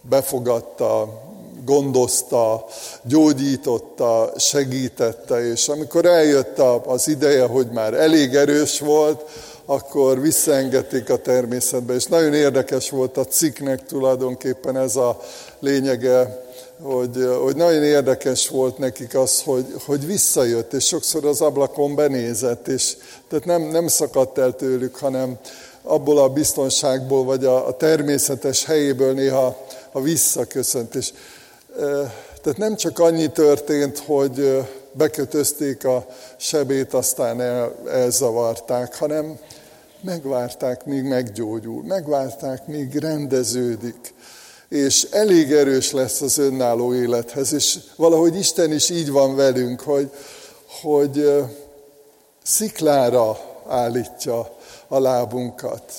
befogadta, 0.00 1.22
gondozta, 1.64 2.66
gyógyította, 3.02 4.32
segítette, 4.36 5.50
és 5.50 5.68
amikor 5.68 6.04
eljött 6.04 6.58
az 6.86 7.08
ideje, 7.08 7.46
hogy 7.46 7.70
már 7.70 7.94
elég 7.94 8.34
erős 8.34 8.80
volt, 8.80 9.24
akkor 9.64 10.20
visszaengedték 10.20 11.10
a 11.10 11.16
természetbe, 11.16 11.94
és 11.94 12.04
nagyon 12.06 12.34
érdekes 12.34 12.90
volt 12.90 13.16
a 13.16 13.24
cikknek 13.24 13.86
tulajdonképpen 13.86 14.76
ez 14.76 14.96
a 14.96 15.20
lényege, 15.60 16.44
hogy, 16.82 17.28
hogy 17.42 17.56
nagyon 17.56 17.82
érdekes 17.82 18.48
volt 18.48 18.78
nekik 18.78 19.14
az, 19.14 19.42
hogy, 19.42 19.66
hogy 19.84 20.06
visszajött, 20.06 20.72
és 20.72 20.86
sokszor 20.86 21.24
az 21.24 21.40
ablakon 21.40 21.94
benézett, 21.94 22.68
és 22.68 22.96
tehát 23.28 23.44
nem, 23.44 23.62
nem 23.62 23.86
szakadt 23.86 24.38
el 24.38 24.52
tőlük, 24.52 24.96
hanem 24.96 25.38
abból 25.82 26.18
a 26.18 26.28
biztonságból, 26.28 27.24
vagy 27.24 27.44
a, 27.44 27.66
a 27.66 27.76
természetes 27.76 28.64
helyéből 28.64 29.12
néha 29.12 29.66
a 29.92 30.00
visszaköszönt. 30.00 30.94
És, 30.94 31.12
tehát 32.42 32.58
nem 32.58 32.76
csak 32.76 32.98
annyi 32.98 33.30
történt, 33.30 33.98
hogy 33.98 34.64
bekötözték 34.92 35.84
a 35.84 36.06
sebét, 36.36 36.94
aztán 36.94 37.40
el, 37.40 37.74
elzavarták, 37.90 38.96
hanem 38.96 39.38
megvárták, 40.00 40.84
míg 40.84 41.02
meggyógyul, 41.02 41.82
megvárták, 41.82 42.66
míg 42.66 42.94
rendeződik 42.94 44.14
és 44.68 45.06
elég 45.10 45.52
erős 45.52 45.92
lesz 45.92 46.20
az 46.20 46.38
önálló 46.38 46.94
élethez, 46.94 47.52
és 47.52 47.78
valahogy 47.96 48.36
Isten 48.36 48.72
is 48.72 48.90
így 48.90 49.10
van 49.10 49.36
velünk, 49.36 49.80
hogy, 49.80 50.10
hogy 50.82 51.44
sziklára 52.42 53.38
állítja 53.68 54.56
a 54.88 54.98
lábunkat, 54.98 55.92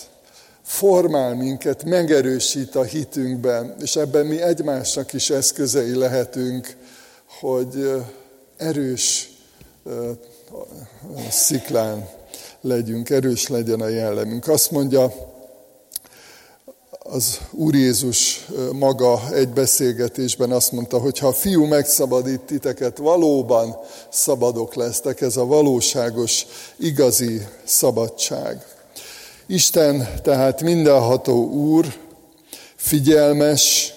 formál 0.63 1.35
minket, 1.35 1.83
megerősít 1.83 2.75
a 2.75 2.83
hitünkben, 2.83 3.75
és 3.81 3.95
ebben 3.95 4.25
mi 4.25 4.41
egymásnak 4.41 5.13
is 5.13 5.29
eszközei 5.29 5.95
lehetünk, 5.95 6.75
hogy 7.39 8.03
erős 8.57 9.31
sziklán 11.29 12.09
legyünk, 12.61 13.09
erős 13.09 13.47
legyen 13.47 13.81
a 13.81 13.87
jellemünk. 13.87 14.47
Azt 14.47 14.71
mondja 14.71 15.26
az 17.09 17.39
Úr 17.51 17.75
Jézus 17.75 18.45
maga 18.71 19.33
egy 19.33 19.49
beszélgetésben 19.49 20.51
azt 20.51 20.71
mondta, 20.71 20.97
hogy 20.97 21.19
ha 21.19 21.27
a 21.27 21.33
fiú 21.33 21.65
megszabadít 21.65 22.39
titeket, 22.39 22.97
valóban 22.97 23.75
szabadok 24.09 24.75
lesztek, 24.75 25.21
ez 25.21 25.37
a 25.37 25.45
valóságos, 25.45 26.45
igazi 26.77 27.47
szabadság. 27.63 28.65
Isten 29.45 30.09
tehát 30.23 30.61
mindenható 30.61 31.49
Úr, 31.49 31.93
figyelmes, 32.75 33.93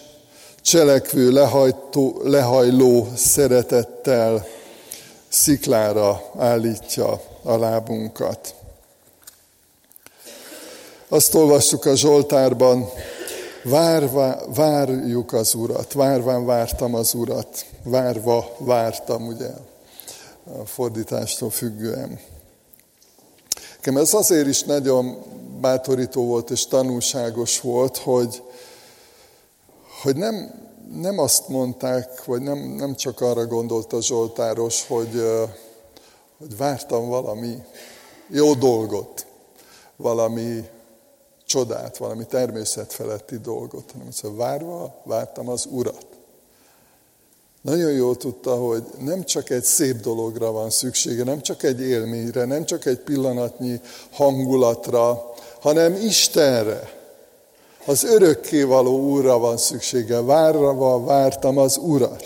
cselekvő, 0.62 1.30
lehajtó, 1.30 2.20
lehajló 2.24 3.08
szeretettel 3.16 4.46
sziklára 5.28 6.22
állítja 6.38 7.20
a 7.42 7.56
lábunkat. 7.56 8.54
Azt 11.12 11.34
olvassuk 11.34 11.84
a 11.84 11.96
Zsoltárban, 11.96 12.88
várva, 13.64 14.52
várjuk 14.54 15.32
az 15.32 15.54
Urat, 15.54 15.92
várván 15.92 16.46
vártam 16.46 16.94
az 16.94 17.14
Urat, 17.14 17.66
várva 17.82 18.54
vártam, 18.58 19.26
ugye, 19.26 19.50
a 20.44 20.66
fordítástól 20.66 21.50
függően. 21.50 22.20
Nekem 23.76 23.96
ez 23.96 24.14
azért 24.14 24.46
is 24.46 24.62
nagyon 24.62 25.22
bátorító 25.60 26.26
volt 26.26 26.50
és 26.50 26.66
tanulságos 26.66 27.60
volt, 27.60 27.96
hogy, 27.96 28.42
hogy 30.02 30.16
nem, 30.16 30.54
nem 30.94 31.18
azt 31.18 31.48
mondták, 31.48 32.24
vagy 32.24 32.42
nem, 32.42 32.58
nem 32.58 32.94
csak 32.94 33.20
arra 33.20 33.46
gondolt 33.46 33.92
a 33.92 34.02
Zsoltáros, 34.02 34.86
hogy, 34.86 35.22
hogy 36.38 36.56
vártam 36.56 37.08
valami 37.08 37.56
jó 38.28 38.54
dolgot, 38.54 39.26
valami 39.96 40.64
csodát, 41.50 41.96
valami 41.96 42.26
természetfeletti 42.26 43.38
dolgot, 43.38 43.90
hanem 43.92 44.08
hogy 44.20 44.36
várva 44.36 44.94
vártam 45.04 45.48
az 45.48 45.66
Urat. 45.70 46.06
Nagyon 47.60 47.92
jól 47.92 48.16
tudta, 48.16 48.54
hogy 48.56 48.82
nem 48.98 49.24
csak 49.24 49.50
egy 49.50 49.62
szép 49.62 49.96
dologra 49.96 50.50
van 50.50 50.70
szüksége, 50.70 51.24
nem 51.24 51.40
csak 51.40 51.62
egy 51.62 51.80
élményre, 51.80 52.44
nem 52.44 52.64
csak 52.64 52.86
egy 52.86 52.98
pillanatnyi 52.98 53.80
hangulatra, 54.10 55.34
hanem 55.60 55.94
Istenre. 55.94 56.98
Az 57.86 58.04
örökkévaló 58.04 59.10
Úrra 59.10 59.38
van 59.38 59.56
szüksége. 59.56 60.20
Várva 60.20 61.04
vártam 61.04 61.58
az 61.58 61.76
Urat. 61.76 62.22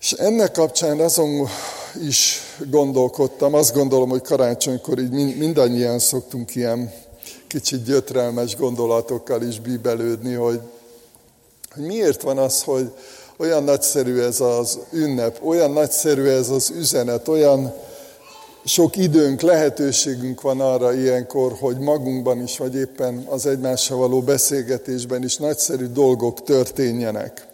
És 0.00 0.12
ennek 0.12 0.52
kapcsán 0.52 1.00
azon 1.00 1.48
is 2.00 2.40
gondolkodtam, 2.70 3.54
azt 3.54 3.74
gondolom, 3.74 4.08
hogy 4.08 4.22
karácsonykor 4.22 4.98
így 4.98 5.36
mindannyian 5.36 5.98
szoktunk 5.98 6.54
ilyen 6.54 6.92
kicsit 7.46 7.84
gyötrelmes 7.84 8.56
gondolatokkal 8.56 9.42
is 9.42 9.60
bíbelődni, 9.60 10.34
hogy, 10.34 10.60
hogy 11.74 11.84
miért 11.84 12.22
van 12.22 12.38
az, 12.38 12.62
hogy 12.62 12.92
olyan 13.36 13.64
nagyszerű 13.64 14.20
ez 14.20 14.40
az 14.40 14.78
ünnep, 14.92 15.38
olyan 15.44 15.70
nagyszerű 15.70 16.24
ez 16.24 16.48
az 16.48 16.70
üzenet, 16.70 17.28
olyan 17.28 17.74
sok 18.64 18.96
időnk, 18.96 19.40
lehetőségünk 19.40 20.40
van 20.40 20.60
arra 20.60 20.94
ilyenkor, 20.94 21.56
hogy 21.60 21.78
magunkban 21.78 22.42
is, 22.42 22.58
vagy 22.58 22.74
éppen 22.74 23.26
az 23.28 23.46
egymással 23.46 23.98
való 23.98 24.20
beszélgetésben 24.20 25.22
is 25.22 25.36
nagyszerű 25.36 25.86
dolgok 25.86 26.42
történjenek. 26.42 27.51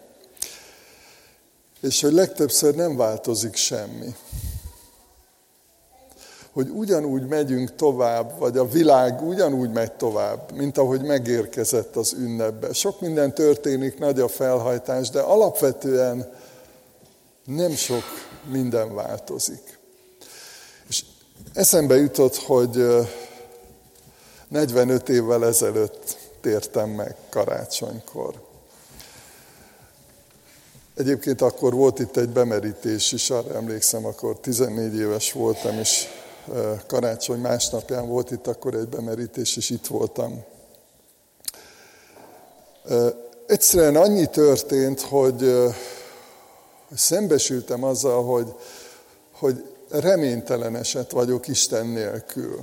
És 1.81 2.01
hogy 2.01 2.13
legtöbbször 2.13 2.75
nem 2.75 2.97
változik 2.97 3.57
semmi. 3.57 4.15
Hogy 6.53 6.69
ugyanúgy 6.69 7.27
megyünk 7.27 7.75
tovább, 7.75 8.39
vagy 8.39 8.59
a 8.59 8.69
világ 8.69 9.23
ugyanúgy 9.23 9.71
megy 9.71 9.93
tovább, 9.93 10.53
mint 10.53 10.79
ahogy 10.79 11.03
megérkezett 11.03 11.97
az 11.97 12.13
ünnepbe. 12.13 12.73
Sok 12.73 13.01
minden 13.01 13.35
történik, 13.35 13.99
nagy 13.99 14.21
a 14.21 14.29
felhajtás, 14.29 15.11
de 15.11 15.21
alapvetően 15.21 16.33
nem 17.45 17.71
sok 17.71 18.03
minden 18.51 18.95
változik. 18.95 19.79
És 20.89 21.05
eszembe 21.53 21.97
jutott, 21.97 22.37
hogy 22.37 22.87
45 24.49 25.09
évvel 25.09 25.47
ezelőtt 25.47 26.17
tértem 26.41 26.91
meg 26.91 27.17
karácsonykor. 27.29 28.48
Egyébként 30.99 31.41
akkor 31.41 31.75
volt 31.75 31.99
itt 31.99 32.17
egy 32.17 32.29
bemerítés 32.29 33.13
is, 33.13 33.31
arra 33.31 33.55
emlékszem, 33.55 34.05
akkor 34.07 34.39
14 34.41 34.95
éves 34.97 35.33
voltam, 35.33 35.79
és 35.79 36.07
karácsony 36.87 37.39
másnapján 37.39 38.09
volt 38.09 38.31
itt 38.31 38.47
akkor 38.47 38.75
egy 38.75 38.89
bemerítés, 38.89 39.57
és 39.57 39.71
itt 39.71 39.87
voltam. 39.87 40.45
Egyszerűen 43.47 43.97
annyi 43.97 44.27
történt, 44.27 45.01
hogy 45.01 45.55
szembesültem 46.95 47.85
azzal, 47.85 48.25
hogy, 48.25 48.55
hogy 49.33 49.65
reménytelen 49.91 50.77
eset 50.77 51.11
vagyok 51.11 51.49
Isten 51.49 51.87
nélkül. 51.87 52.61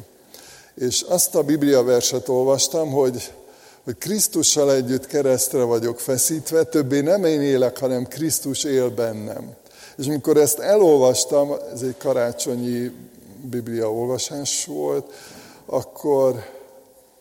És 0.74 1.02
azt 1.02 1.36
a 1.36 1.44
Biblia 1.44 1.84
verset 1.84 2.30
olvastam, 2.30 2.92
hogy 2.92 3.34
hogy 3.86 3.98
Krisztussal 3.98 4.74
együtt 4.74 5.08
keresztre 5.08 5.64
vagyok 5.64 6.00
feszítve, 6.00 6.64
többé 6.64 7.00
nem 7.00 7.26
én 7.26 7.42
élek, 7.42 7.78
hanem 7.78 8.08
Krisztus 8.08 8.64
él 8.64 8.90
bennem. 8.90 9.56
És 9.98 10.08
amikor 10.08 10.38
ezt 10.38 10.60
elolvastam, 10.60 11.52
ez 11.74 11.82
egy 11.82 11.98
karácsonyi 11.98 12.92
Biblia 13.42 13.92
olvasás 13.92 14.66
volt, 14.66 15.14
akkor 15.66 16.46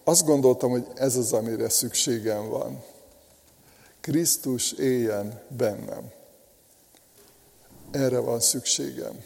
azt 0.04 0.24
gondoltam, 0.24 0.70
hogy 0.70 0.86
ez 0.94 1.16
az, 1.16 1.32
amire 1.32 1.68
szükségem 1.68 2.48
van. 2.48 2.82
Krisztus 4.00 4.72
éljen 4.72 5.42
bennem. 5.48 6.12
Erre 7.90 8.18
van 8.18 8.40
szükségem. 8.40 9.24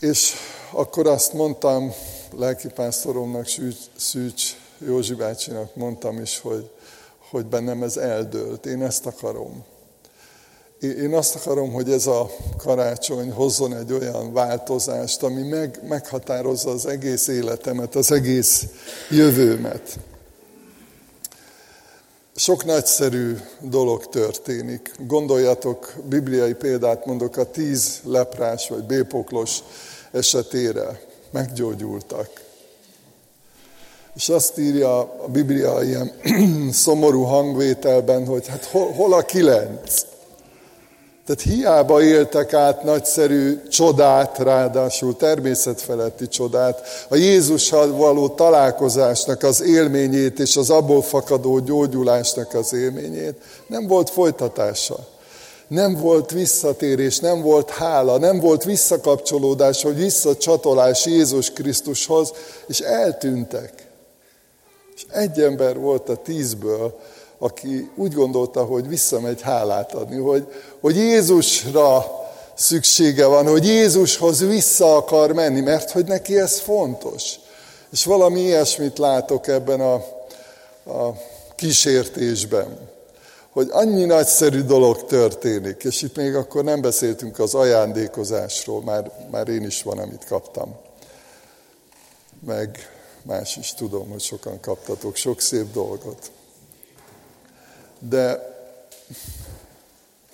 És 0.00 0.32
akkor 0.72 1.06
azt 1.06 1.32
mondtam 1.32 1.92
lelkipásztoromnak, 2.36 3.46
Szűcs 3.96 4.62
Józsi 4.86 5.14
bácsinak 5.14 5.74
mondtam 5.74 6.20
is, 6.20 6.40
hogy, 6.40 6.70
hogy 7.30 7.46
bennem 7.46 7.82
ez 7.82 7.96
eldőlt. 7.96 8.66
Én 8.66 8.82
ezt 8.82 9.06
akarom. 9.06 9.64
Én 10.80 11.14
azt 11.14 11.34
akarom, 11.34 11.72
hogy 11.72 11.90
ez 11.90 12.06
a 12.06 12.30
karácsony 12.56 13.30
hozzon 13.30 13.76
egy 13.76 13.92
olyan 13.92 14.32
változást, 14.32 15.22
ami 15.22 15.42
meg, 15.42 15.80
meghatározza 15.88 16.70
az 16.70 16.86
egész 16.86 17.28
életemet, 17.28 17.94
az 17.94 18.12
egész 18.12 18.66
jövőmet. 19.10 19.98
Sok 22.36 22.64
nagyszerű 22.64 23.36
dolog 23.60 24.08
történik. 24.08 24.94
Gondoljatok, 25.06 25.94
bibliai 26.08 26.54
példát 26.54 27.06
mondok, 27.06 27.36
a 27.36 27.50
tíz 27.50 28.00
leprás 28.04 28.68
vagy 28.68 28.84
bépoklos 28.84 29.58
esetére 30.12 31.00
meggyógyultak. 31.30 32.28
És 34.14 34.28
azt 34.28 34.58
írja 34.58 34.98
a 34.98 35.28
Biblia 35.32 35.82
ilyen 35.82 36.12
szomorú 36.72 37.22
hangvételben, 37.22 38.26
hogy 38.26 38.46
hát 38.46 38.64
hol, 38.64 38.92
hol 38.92 39.12
a 39.12 39.22
kilenc? 39.22 40.04
Tehát 41.26 41.42
hiába 41.42 42.02
éltek 42.02 42.52
át 42.52 42.82
nagyszerű 42.82 43.62
csodát, 43.68 44.38
ráadásul 44.38 45.16
természetfeletti 45.16 46.28
csodát, 46.28 47.06
a 47.08 47.16
Jézussal 47.16 47.96
való 47.96 48.28
találkozásnak 48.28 49.42
az 49.42 49.62
élményét 49.62 50.38
és 50.38 50.56
az 50.56 50.70
abból 50.70 51.02
fakadó 51.02 51.58
gyógyulásnak 51.58 52.54
az 52.54 52.72
élményét, 52.72 53.34
nem 53.66 53.86
volt 53.86 54.10
folytatása. 54.10 54.96
Nem 55.68 55.94
volt 55.94 56.30
visszatérés, 56.30 57.18
nem 57.18 57.42
volt 57.42 57.70
hála, 57.70 58.18
nem 58.18 58.40
volt 58.40 58.64
visszakapcsolódás, 58.64 59.82
hogy 59.82 59.96
visszacsatolás 59.96 61.06
Jézus 61.06 61.50
Krisztushoz, 61.50 62.32
és 62.66 62.80
eltűntek. 62.80 63.83
És 64.96 65.04
egy 65.10 65.40
ember 65.40 65.78
volt 65.78 66.08
a 66.08 66.16
tízből, 66.16 66.98
aki 67.38 67.90
úgy 67.94 68.12
gondolta, 68.12 68.64
hogy 68.64 68.88
visszamegy 68.88 69.40
hálát 69.40 69.94
adni, 69.94 70.16
hogy, 70.16 70.52
hogy 70.80 70.96
Jézusra 70.96 72.22
szüksége 72.54 73.26
van, 73.26 73.48
hogy 73.48 73.64
Jézushoz 73.66 74.46
vissza 74.46 74.96
akar 74.96 75.32
menni, 75.32 75.60
mert 75.60 75.90
hogy 75.90 76.04
neki 76.04 76.38
ez 76.38 76.60
fontos. 76.60 77.34
És 77.92 78.04
valami 78.04 78.40
ilyesmit 78.40 78.98
látok 78.98 79.46
ebben 79.46 79.80
a, 79.80 79.94
a 80.90 81.16
kísértésben, 81.54 82.78
hogy 83.50 83.68
annyi 83.70 84.04
nagyszerű 84.04 84.60
dolog 84.60 85.04
történik, 85.04 85.84
és 85.84 86.02
itt 86.02 86.16
még 86.16 86.34
akkor 86.34 86.64
nem 86.64 86.80
beszéltünk 86.80 87.38
az 87.38 87.54
ajándékozásról, 87.54 88.82
már, 88.82 89.10
már 89.30 89.48
én 89.48 89.62
is 89.62 89.82
van, 89.82 89.98
amit 89.98 90.24
kaptam. 90.28 90.76
Meg 92.46 92.93
más 93.24 93.56
is 93.56 93.74
tudom, 93.74 94.08
hogy 94.10 94.20
sokan 94.20 94.60
kaptatok 94.60 95.16
sok 95.16 95.40
szép 95.40 95.72
dolgot. 95.72 96.30
De, 97.98 98.52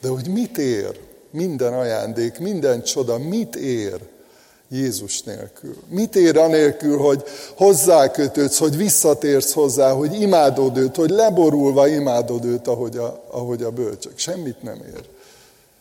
de 0.01 0.09
hogy 0.09 0.29
mit 0.29 0.59
ér 0.59 1.01
minden 1.31 1.73
ajándék, 1.73 2.39
minden 2.39 2.83
csoda, 2.83 3.19
mit 3.19 3.57
ér 3.57 4.01
Jézus 4.69 5.23
nélkül? 5.23 5.77
Mit 5.89 6.17
ér 6.17 6.39
anélkül, 6.39 6.99
hogy 6.99 7.23
hozzákötődsz, 7.57 8.59
hogy 8.59 8.77
visszatérsz 8.77 9.53
hozzá, 9.53 9.93
hogy 9.93 10.21
imádod 10.21 10.77
őt, 10.77 10.97
hogy 10.97 11.11
leborulva 11.11 11.89
imádod 11.89 12.45
őt, 12.45 12.67
ahogy 12.67 12.97
a, 12.97 13.25
ahogy 13.31 13.63
a 13.63 13.71
bölcsök? 13.71 14.19
Semmit 14.19 14.63
nem 14.63 14.83
ér. 14.87 15.05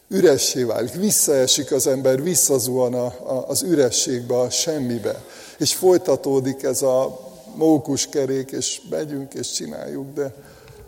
üressé 0.08 0.64
válik, 0.64 0.94
visszaesik 0.94 1.72
az 1.72 1.88
ember, 1.88 2.24
visszazuhan 2.24 2.94
a, 2.94 3.06
a, 3.06 3.46
az 3.48 3.62
ürességbe, 3.62 4.40
a 4.40 4.50
semmibe. 4.50 5.24
És 5.60 5.76
folytatódik 5.76 6.64
ez 6.64 6.82
a 6.82 7.20
mókuskerék, 7.56 8.52
és 8.52 8.82
megyünk 8.90 9.34
és 9.34 9.52
csináljuk, 9.52 10.14
de, 10.14 10.34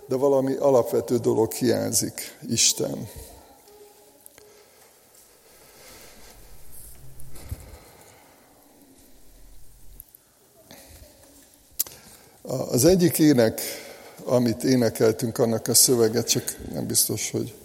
de 0.08 0.16
valami 0.16 0.56
alapvető 0.56 1.18
dolog 1.18 1.52
hiányzik, 1.52 2.38
Isten. 2.50 3.08
Az 12.70 12.86
egyik 12.86 13.20
ének, 13.20 13.62
amit 14.24 14.64
énekeltünk, 14.64 15.38
annak 15.38 15.68
a 15.68 15.74
szöveget, 15.74 16.28
csak 16.30 16.56
nem 16.74 16.88
biztos, 16.88 17.32
hogy 17.32 17.56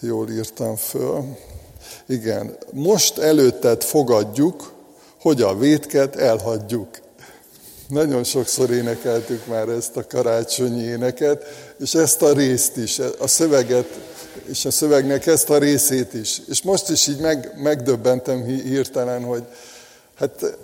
jól 0.00 0.30
írtam 0.30 0.76
föl. 0.76 1.36
Igen, 2.06 2.56
most 2.72 3.18
előtted 3.18 3.82
fogadjuk, 3.82 4.73
hogy 5.24 5.42
a 5.42 5.56
vétket 5.58 6.16
elhagyjuk. 6.16 6.88
Nagyon 7.88 8.24
sokszor 8.24 8.70
énekeltük 8.70 9.46
már 9.46 9.68
ezt 9.68 9.96
a 9.96 10.06
karácsonyi 10.06 10.82
éneket, 10.82 11.44
és 11.78 11.94
ezt 11.94 12.22
a 12.22 12.32
részt 12.32 12.76
is, 12.76 12.98
a 13.18 13.26
szöveget, 13.26 13.86
és 14.46 14.64
a 14.64 14.70
szövegnek 14.70 15.26
ezt 15.26 15.50
a 15.50 15.58
részét 15.58 16.14
is. 16.14 16.40
És 16.48 16.62
most 16.62 16.88
is 16.88 17.06
így 17.06 17.18
meg, 17.18 17.52
megdöbbentem 17.56 18.44
hirtelen, 18.44 19.24
hogy 19.24 19.42
hát 20.18 20.56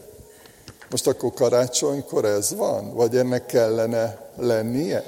most 0.90 1.06
akkor 1.06 1.32
karácsonykor 1.32 2.24
ez 2.24 2.54
van? 2.54 2.94
Vagy 2.94 3.16
ennek 3.16 3.46
kellene 3.46 4.18
lennie? 4.36 5.04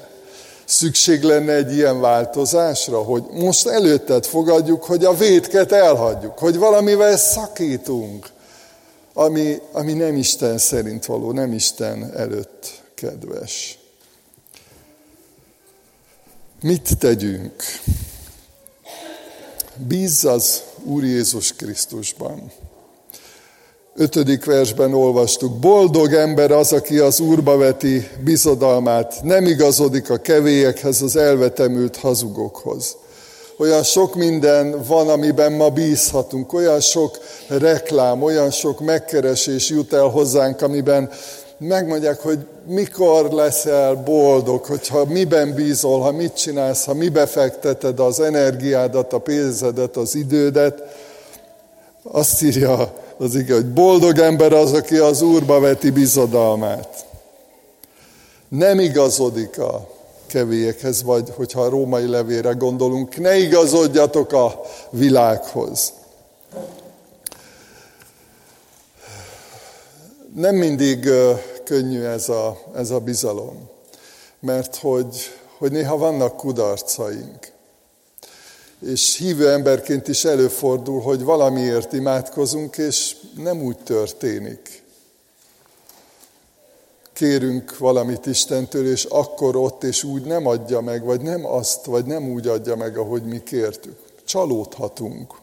Szükség 0.64 1.22
lenne 1.22 1.52
egy 1.52 1.72
ilyen 1.72 2.00
változásra, 2.00 3.02
hogy 3.02 3.22
most 3.30 3.66
előtted 3.66 4.26
fogadjuk, 4.26 4.84
hogy 4.84 5.04
a 5.04 5.14
védket 5.14 5.72
elhagyjuk, 5.72 6.38
hogy 6.38 6.58
valamivel 6.58 7.16
szakítunk, 7.16 8.30
ami, 9.12 9.58
ami 9.72 9.92
nem 9.92 10.16
Isten 10.16 10.58
szerint 10.58 11.04
való, 11.04 11.32
nem 11.32 11.52
Isten 11.52 12.16
előtt 12.16 12.82
kedves. 12.94 13.78
Mit 16.62 16.98
tegyünk? 16.98 17.62
Bízz 19.76 20.24
az 20.24 20.62
Úr 20.84 21.04
Jézus 21.04 21.52
Krisztusban. 21.52 22.52
Ötödik 23.94 24.44
versben 24.44 24.94
olvastuk, 24.94 25.58
boldog 25.58 26.12
ember 26.12 26.50
az, 26.50 26.72
aki 26.72 26.98
az 26.98 27.20
Úrba 27.20 27.56
veti 27.56 28.08
bizodalmát, 28.24 29.22
nem 29.22 29.46
igazodik 29.46 30.10
a 30.10 30.16
kevélyekhez, 30.16 31.02
az 31.02 31.16
elvetemült 31.16 31.96
hazugokhoz. 31.96 32.96
Olyan 33.56 33.82
sok 33.82 34.14
minden 34.14 34.84
van, 34.86 35.08
amiben 35.08 35.52
ma 35.52 35.68
bízhatunk, 35.68 36.52
olyan 36.52 36.80
sok 36.80 37.18
reklám, 37.48 38.22
olyan 38.22 38.50
sok 38.50 38.80
megkeresés 38.80 39.70
jut 39.70 39.92
el 39.92 40.06
hozzánk, 40.06 40.62
amiben 40.62 41.10
megmondják, 41.58 42.20
hogy 42.20 42.38
mikor 42.66 43.30
leszel 43.30 43.94
boldog, 43.94 44.64
hogyha 44.64 45.04
miben 45.04 45.54
bízol, 45.54 46.00
ha 46.00 46.12
mit 46.12 46.36
csinálsz, 46.36 46.84
ha 46.84 46.94
mibe 46.94 47.26
fekteted 47.26 48.00
az 48.00 48.20
energiádat, 48.20 49.12
a 49.12 49.18
pénzedet, 49.18 49.96
az 49.96 50.14
idődet. 50.14 50.82
Azt 52.02 52.42
írja 52.42 52.92
az 53.16 53.34
ige, 53.34 53.54
hogy 53.54 53.72
boldog 53.72 54.18
ember 54.18 54.52
az, 54.52 54.72
aki 54.72 54.96
az 54.96 55.22
Úrba 55.22 55.60
veti 55.60 55.90
bizodalmát. 55.90 57.06
Nem 58.48 58.78
igazodik 58.78 59.58
a 59.58 59.88
kevélyekhez, 60.32 61.02
vagy 61.02 61.30
hogyha 61.36 61.62
a 61.62 61.68
római 61.68 62.06
levére 62.06 62.52
gondolunk, 62.52 63.16
ne 63.16 63.36
igazodjatok 63.36 64.32
a 64.32 64.60
világhoz. 64.90 65.92
Nem 70.34 70.54
mindig 70.54 71.08
könnyű 71.64 72.02
ez 72.02 72.28
a, 72.28 72.58
ez 72.74 72.90
a 72.90 72.98
bizalom, 72.98 73.68
mert 74.40 74.76
hogy, 74.76 75.16
hogy 75.58 75.72
néha 75.72 75.96
vannak 75.96 76.36
kudarcaink. 76.36 77.52
És 78.86 79.16
hívő 79.16 79.50
emberként 79.50 80.08
is 80.08 80.24
előfordul, 80.24 81.00
hogy 81.00 81.22
valamiért 81.22 81.92
imádkozunk, 81.92 82.76
és 82.76 83.16
nem 83.36 83.62
úgy 83.62 83.78
történik. 83.78 84.81
Kérünk 87.12 87.78
valamit 87.78 88.26
Istentől, 88.26 88.90
és 88.90 89.04
akkor 89.04 89.56
ott 89.56 89.84
és 89.84 90.04
úgy 90.04 90.22
nem 90.22 90.46
adja 90.46 90.80
meg, 90.80 91.04
vagy 91.04 91.20
nem 91.20 91.46
azt, 91.46 91.84
vagy 91.84 92.04
nem 92.04 92.32
úgy 92.32 92.46
adja 92.46 92.76
meg, 92.76 92.96
ahogy 92.96 93.22
mi 93.22 93.42
kértük. 93.42 93.96
Csalódhatunk. 94.24 95.34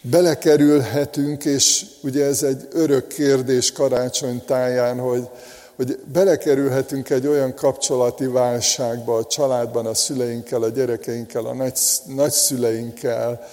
Belekerülhetünk, 0.00 1.44
és 1.44 1.86
ugye 2.02 2.24
ez 2.24 2.42
egy 2.42 2.68
örök 2.72 3.06
kérdés 3.06 3.72
karácsony 3.72 4.44
táján, 4.44 4.98
hogy 4.98 5.28
hogy 5.78 5.98
belekerülhetünk 6.12 7.10
egy 7.10 7.26
olyan 7.26 7.54
kapcsolati 7.54 8.26
válságba 8.26 9.16
a 9.16 9.24
családban, 9.24 9.86
a 9.86 9.94
szüleinkkel, 9.94 10.62
a 10.62 10.68
gyerekeinkkel, 10.68 11.44
a 11.44 11.54
nagy, 11.54 11.78
nagyszüleinkkel, 12.06 13.48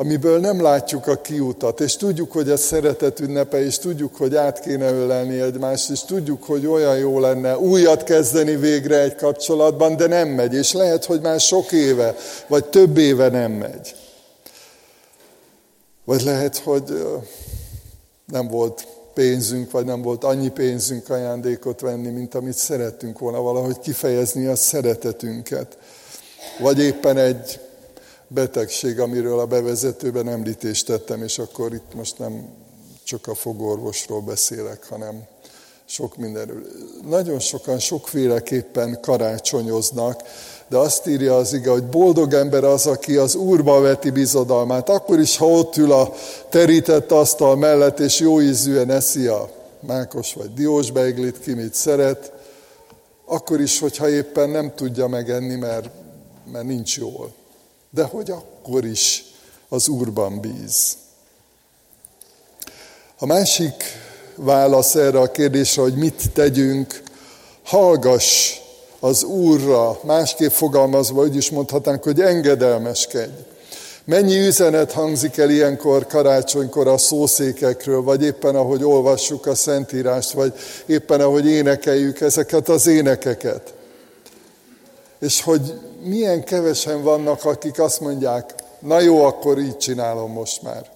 amiből 0.00 0.38
nem 0.38 0.62
látjuk 0.62 1.06
a 1.06 1.20
kiutat, 1.20 1.80
és 1.80 1.96
tudjuk, 1.96 2.32
hogy 2.32 2.50
a 2.50 2.56
szeretet 2.56 3.20
ünnepe, 3.20 3.64
és 3.64 3.78
tudjuk, 3.78 4.16
hogy 4.16 4.36
át 4.36 4.60
kéne 4.60 4.90
ölelni 4.90 5.40
egymást, 5.40 5.90
és 5.90 6.04
tudjuk, 6.04 6.44
hogy 6.44 6.66
olyan 6.66 6.98
jó 6.98 7.18
lenne 7.18 7.58
újat 7.58 8.02
kezdeni 8.02 8.56
végre 8.56 9.00
egy 9.00 9.14
kapcsolatban, 9.14 9.96
de 9.96 10.06
nem 10.06 10.28
megy, 10.28 10.54
és 10.54 10.72
lehet, 10.72 11.04
hogy 11.04 11.20
már 11.20 11.40
sok 11.40 11.72
éve, 11.72 12.14
vagy 12.46 12.64
több 12.64 12.96
éve 12.96 13.28
nem 13.28 13.52
megy. 13.52 13.94
Vagy 16.04 16.22
lehet, 16.22 16.56
hogy 16.56 17.06
nem 18.26 18.48
volt 18.48 18.86
pénzünk, 19.14 19.70
vagy 19.70 19.84
nem 19.84 20.02
volt 20.02 20.24
annyi 20.24 20.48
pénzünk 20.48 21.10
ajándékot 21.10 21.80
venni, 21.80 22.08
mint 22.08 22.34
amit 22.34 22.56
szerettünk 22.56 23.18
volna 23.18 23.40
valahogy 23.40 23.78
kifejezni 23.78 24.46
a 24.46 24.56
szeretetünket. 24.56 25.78
Vagy 26.58 26.78
éppen 26.78 27.16
egy 27.16 27.60
betegség, 28.34 29.00
amiről 29.00 29.38
a 29.38 29.46
bevezetőben 29.46 30.28
említést 30.28 30.86
tettem, 30.86 31.22
és 31.22 31.38
akkor 31.38 31.74
itt 31.74 31.94
most 31.94 32.18
nem 32.18 32.48
csak 33.04 33.26
a 33.26 33.34
fogorvosról 33.34 34.20
beszélek, 34.20 34.86
hanem 34.88 35.22
sok 35.84 36.16
mindenről. 36.16 36.66
Nagyon 37.08 37.38
sokan 37.38 37.78
sokféleképpen 37.78 38.98
karácsonyoznak, 39.00 40.22
de 40.68 40.76
azt 40.76 41.06
írja 41.06 41.36
az 41.36 41.52
ige, 41.52 41.70
hogy 41.70 41.84
boldog 41.84 42.32
ember 42.32 42.64
az, 42.64 42.86
aki 42.86 43.16
az 43.16 43.34
Úrba 43.34 43.80
veti 43.80 44.10
bizodalmát. 44.10 44.88
Akkor 44.88 45.18
is, 45.18 45.36
ha 45.36 45.46
ott 45.46 45.76
ül 45.76 45.92
a 45.92 46.12
terített 46.48 47.10
asztal 47.10 47.56
mellett, 47.56 47.98
és 47.98 48.20
jó 48.20 48.40
ízűen 48.40 48.90
eszi 48.90 49.26
a 49.26 49.50
mákos 49.80 50.34
vagy 50.34 50.54
diós 50.54 50.90
beiglit, 50.90 51.40
ki 51.40 51.54
mit 51.54 51.74
szeret, 51.74 52.32
akkor 53.24 53.60
is, 53.60 53.80
hogyha 53.80 54.08
éppen 54.08 54.50
nem 54.50 54.72
tudja 54.74 55.08
megenni, 55.08 55.54
mert, 55.54 55.90
mert 56.52 56.66
nincs 56.66 56.96
jól. 56.96 57.32
De 57.90 58.02
hogy 58.02 58.30
akkor 58.30 58.84
is 58.84 59.24
az 59.68 59.88
Úrban 59.88 60.40
bíz. 60.40 60.96
A 63.18 63.26
másik 63.26 63.84
válasz 64.34 64.94
erre 64.94 65.18
a 65.18 65.30
kérdésre, 65.30 65.82
hogy 65.82 65.94
mit 65.94 66.30
tegyünk, 66.32 67.02
hallgass 67.62 68.58
az 69.00 69.22
Úrra, 69.22 70.00
másképp 70.02 70.50
fogalmazva, 70.50 71.22
úgy 71.22 71.36
is 71.36 71.50
mondhatnánk, 71.50 72.02
hogy 72.02 72.20
engedelmeskedj. 72.20 73.32
Mennyi 74.04 74.38
üzenet 74.38 74.92
hangzik 74.92 75.36
el 75.36 75.50
ilyenkor 75.50 76.06
karácsonykor 76.06 76.86
a 76.86 76.98
szószékekről, 76.98 78.02
vagy 78.02 78.22
éppen 78.22 78.56
ahogy 78.56 78.84
olvassuk 78.84 79.46
a 79.46 79.54
Szentírást, 79.54 80.30
vagy 80.30 80.52
éppen 80.86 81.20
ahogy 81.20 81.46
énekeljük 81.46 82.20
ezeket 82.20 82.68
az 82.68 82.86
énekeket. 82.86 83.74
És 85.20 85.42
hogy 85.42 85.80
milyen 86.02 86.44
kevesen 86.44 87.02
vannak, 87.02 87.44
akik 87.44 87.80
azt 87.80 88.00
mondják, 88.00 88.54
na 88.78 89.00
jó, 89.00 89.24
akkor 89.24 89.58
így 89.58 89.76
csinálom 89.76 90.32
most 90.32 90.62
már. 90.62 90.90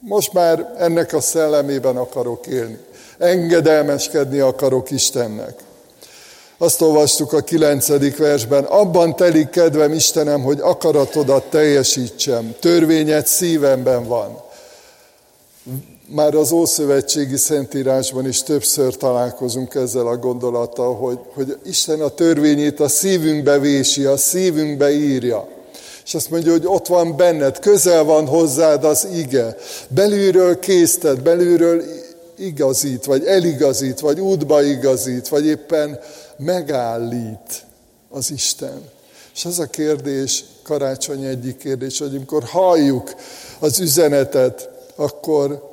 Most 0.00 0.32
már 0.32 0.74
ennek 0.78 1.12
a 1.12 1.20
szellemében 1.20 1.96
akarok 1.96 2.46
élni. 2.46 2.78
Engedelmeskedni 3.18 4.38
akarok 4.38 4.90
Istennek. 4.90 5.54
Azt 6.58 6.80
olvastuk 6.80 7.32
a 7.32 7.40
kilencedik 7.40 8.16
versben, 8.16 8.64
abban 8.64 9.16
telik 9.16 9.50
kedvem 9.50 9.92
Istenem, 9.92 10.42
hogy 10.42 10.60
akaratodat 10.60 11.44
teljesítsem, 11.50 12.54
törvényed 12.60 13.26
szívemben 13.26 14.06
van. 14.06 14.40
Már 16.08 16.34
az 16.34 16.52
Ószövetségi 16.52 17.36
Szentírásban 17.36 18.26
is 18.26 18.42
többször 18.42 18.96
találkozunk 18.96 19.74
ezzel 19.74 20.06
a 20.06 20.16
gondolattal, 20.16 20.94
hogy, 20.94 21.18
hogy 21.34 21.58
Isten 21.64 22.00
a 22.00 22.08
törvényét 22.08 22.80
a 22.80 22.88
szívünkbe 22.88 23.58
vési, 23.58 24.04
a 24.04 24.16
szívünkbe 24.16 24.90
írja. 24.90 25.48
És 26.04 26.14
azt 26.14 26.30
mondja, 26.30 26.52
hogy 26.52 26.66
ott 26.66 26.86
van 26.86 27.16
benned, 27.16 27.58
közel 27.58 28.04
van 28.04 28.26
hozzád 28.26 28.84
az 28.84 29.06
ige. 29.14 29.56
Belülről 29.88 30.58
készted, 30.58 31.20
belülről 31.20 31.82
igazít, 32.38 33.04
vagy 33.04 33.24
eligazít, 33.24 34.00
vagy 34.00 34.20
útba 34.20 34.62
igazít, 34.62 35.28
vagy 35.28 35.46
éppen 35.46 35.98
megállít 36.36 37.64
az 38.10 38.30
Isten. 38.30 38.82
És 39.34 39.44
az 39.44 39.58
a 39.58 39.66
kérdés, 39.66 40.44
karácsony 40.62 41.24
egyik 41.24 41.56
kérdés, 41.56 41.98
hogy 41.98 42.14
amikor 42.14 42.42
halljuk 42.44 43.14
az 43.58 43.80
üzenetet, 43.80 44.70
akkor 44.96 45.65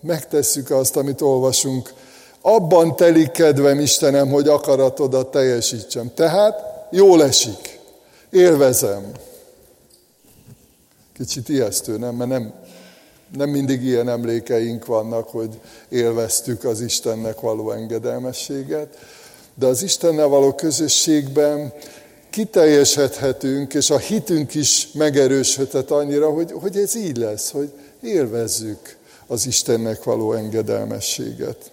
megtesszük 0.00 0.70
azt, 0.70 0.96
amit 0.96 1.20
olvasunk. 1.20 1.92
Abban 2.40 2.96
telik 2.96 3.30
kedvem, 3.30 3.80
Istenem, 3.80 4.28
hogy 4.28 4.48
akaratodat 4.48 5.30
teljesítsem. 5.30 6.14
Tehát 6.14 6.86
jól 6.90 7.24
esik, 7.24 7.78
élvezem. 8.30 9.12
Kicsit 11.12 11.48
ijesztő, 11.48 11.98
nem? 11.98 12.14
Mert 12.14 12.30
nem, 12.30 12.52
nem 13.36 13.48
mindig 13.48 13.82
ilyen 13.82 14.08
emlékeink 14.08 14.86
vannak, 14.86 15.28
hogy 15.28 15.60
élveztük 15.88 16.64
az 16.64 16.80
Istennek 16.80 17.40
való 17.40 17.70
engedelmességet, 17.70 18.98
de 19.54 19.66
az 19.66 19.82
Istennel 19.82 20.26
való 20.26 20.52
közösségben 20.54 21.72
kiteljesedhetünk, 22.30 23.74
és 23.74 23.90
a 23.90 23.98
hitünk 23.98 24.54
is 24.54 24.88
megerősödhet 24.92 25.90
annyira, 25.90 26.30
hogy, 26.30 26.52
hogy 26.52 26.76
ez 26.76 26.94
így 26.94 27.16
lesz, 27.16 27.50
hogy 27.50 27.72
élvezzük 28.00 28.96
az 29.28 29.46
Istennek 29.46 30.02
való 30.02 30.32
engedelmességet. 30.32 31.70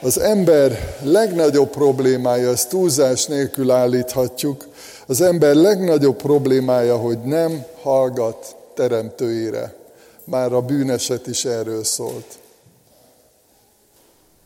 Az 0.00 0.18
ember 0.18 0.96
legnagyobb 1.02 1.70
problémája, 1.70 2.50
ezt 2.50 2.68
túlzás 2.68 3.26
nélkül 3.26 3.70
állíthatjuk, 3.70 4.68
az 5.06 5.20
ember 5.20 5.54
legnagyobb 5.54 6.16
problémája, 6.16 6.96
hogy 6.96 7.18
nem 7.18 7.64
hallgat 7.82 8.56
teremtőire. 8.74 9.74
Már 10.24 10.52
a 10.52 10.60
bűneset 10.60 11.26
is 11.26 11.44
erről 11.44 11.84
szólt. 11.84 12.38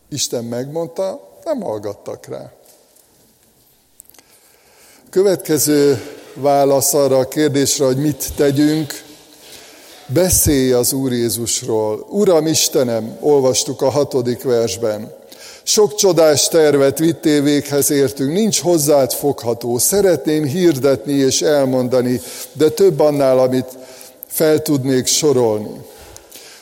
Isten 0.09 0.45
megmondta, 0.45 1.29
nem 1.45 1.61
hallgattak 1.61 2.27
rá. 2.27 2.53
Következő 5.11 6.03
válasz 6.35 6.95
arra 6.95 7.19
a 7.19 7.29
kérdésre, 7.29 7.85
hogy 7.85 7.97
mit 7.97 8.35
tegyünk, 8.37 9.05
beszélj 10.13 10.73
az 10.73 10.93
Úr 10.93 11.13
Jézusról. 11.13 12.07
Uram 12.09 12.47
Istenem, 12.47 13.17
olvastuk 13.21 13.83
a 13.83 13.91
hatodik 13.91 14.43
versben. 14.43 15.15
Sok 15.63 15.95
csodás 15.95 16.49
tervet 16.49 16.99
vittél 16.99 17.43
véghez 17.43 17.91
értünk, 17.91 18.33
nincs 18.33 18.61
hozzád 18.61 19.13
fogható. 19.13 19.79
Szeretném 19.79 20.45
hirdetni 20.45 21.13
és 21.13 21.43
elmondani, 21.43 22.21
de 22.53 22.69
több 22.69 23.01
annál, 23.01 23.39
amit 23.39 23.79
fel 24.27 24.63
tudnék 24.63 25.07
sorolni. 25.07 25.81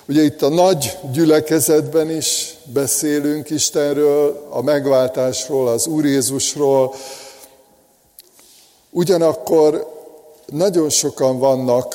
Ugye 0.08 0.22
itt 0.22 0.42
a 0.42 0.48
nagy 0.48 0.98
gyülekezetben 1.12 2.10
is 2.10 2.54
beszélünk 2.64 3.50
Istenről, 3.50 4.46
a 4.50 4.62
megváltásról, 4.62 5.68
az 5.68 5.86
Úr 5.86 6.04
Jézusról. 6.04 6.94
Ugyanakkor 8.90 9.86
nagyon 10.46 10.88
sokan 10.88 11.38
vannak 11.38 11.94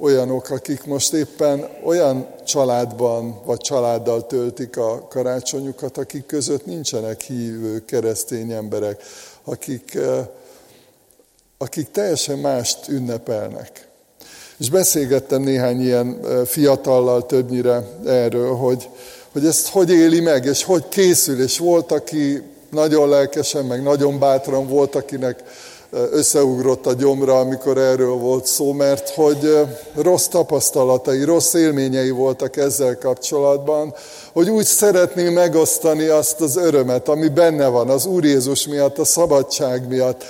olyanok, 0.00 0.50
akik 0.50 0.84
most 0.84 1.12
éppen 1.12 1.68
olyan 1.84 2.26
családban 2.44 3.40
vagy 3.44 3.58
családdal 3.58 4.26
töltik 4.26 4.76
a 4.76 5.06
karácsonyukat, 5.08 5.98
akik 5.98 6.26
között 6.26 6.66
nincsenek 6.66 7.20
hívő 7.20 7.84
keresztény 7.84 8.52
emberek, 8.52 9.02
akik, 9.44 9.94
eh, 9.94 10.26
akik 11.58 11.90
teljesen 11.90 12.38
mást 12.38 12.88
ünnepelnek. 12.88 13.88
És 14.56 14.70
beszélgettem 14.70 15.42
néhány 15.42 15.80
ilyen 15.80 16.18
eh, 16.24 16.44
fiatallal 16.44 17.26
többnyire 17.26 17.82
erről, 18.06 18.54
hogy, 18.54 18.88
hogy 19.32 19.46
ezt 19.46 19.68
hogy 19.68 19.90
éli 19.90 20.20
meg, 20.20 20.44
és 20.44 20.64
hogy 20.64 20.88
készül, 20.88 21.42
és 21.42 21.58
volt, 21.58 21.92
aki 21.92 22.42
nagyon 22.70 23.08
lelkesen, 23.08 23.64
meg 23.64 23.82
nagyon 23.82 24.18
bátran 24.18 24.68
volt, 24.68 24.94
akinek 24.94 25.42
összeugrott 26.10 26.86
a 26.86 26.92
gyomra, 26.92 27.38
amikor 27.38 27.78
erről 27.78 28.14
volt 28.14 28.46
szó, 28.46 28.72
mert 28.72 29.08
hogy 29.10 29.58
rossz 29.94 30.26
tapasztalatai, 30.26 31.24
rossz 31.24 31.54
élményei 31.54 32.10
voltak 32.10 32.56
ezzel 32.56 32.98
kapcsolatban, 32.98 33.94
hogy 34.32 34.50
úgy 34.50 34.64
szeretné 34.64 35.28
megosztani 35.28 36.06
azt 36.06 36.40
az 36.40 36.56
örömet, 36.56 37.08
ami 37.08 37.28
benne 37.28 37.66
van 37.66 37.88
az 37.88 38.06
Úr 38.06 38.24
Jézus 38.24 38.66
miatt, 38.66 38.98
a 38.98 39.04
szabadság 39.04 39.88
miatt, 39.88 40.24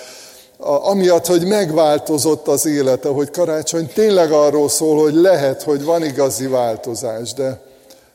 amiatt, 0.82 1.26
hogy 1.26 1.46
megváltozott 1.46 2.48
az 2.48 2.66
élete, 2.66 3.08
hogy 3.08 3.30
karácsony 3.30 3.90
tényleg 3.94 4.32
arról 4.32 4.68
szól, 4.68 5.02
hogy 5.02 5.14
lehet, 5.14 5.62
hogy 5.62 5.84
van 5.84 6.04
igazi 6.04 6.46
változás, 6.46 7.32
de, 7.32 7.60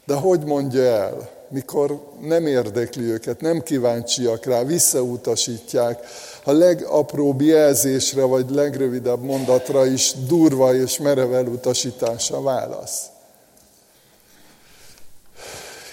de 0.05 0.13
hogy 0.13 0.43
mondja 0.45 0.83
el? 0.83 1.39
mikor 1.51 1.99
nem 2.21 2.47
érdekli 2.47 3.03
őket, 3.03 3.41
nem 3.41 3.61
kíváncsiak 3.61 4.45
rá, 4.45 4.63
visszautasítják, 4.63 5.99
a 6.43 6.51
legapróbb 6.51 7.41
jelzésre 7.41 8.23
vagy 8.23 8.49
legrövidebb 8.49 9.23
mondatra 9.23 9.85
is 9.85 10.13
durva 10.27 10.75
és 10.75 10.97
merev 10.97 11.33
elutasítása 11.33 12.41
válasz. 12.41 13.05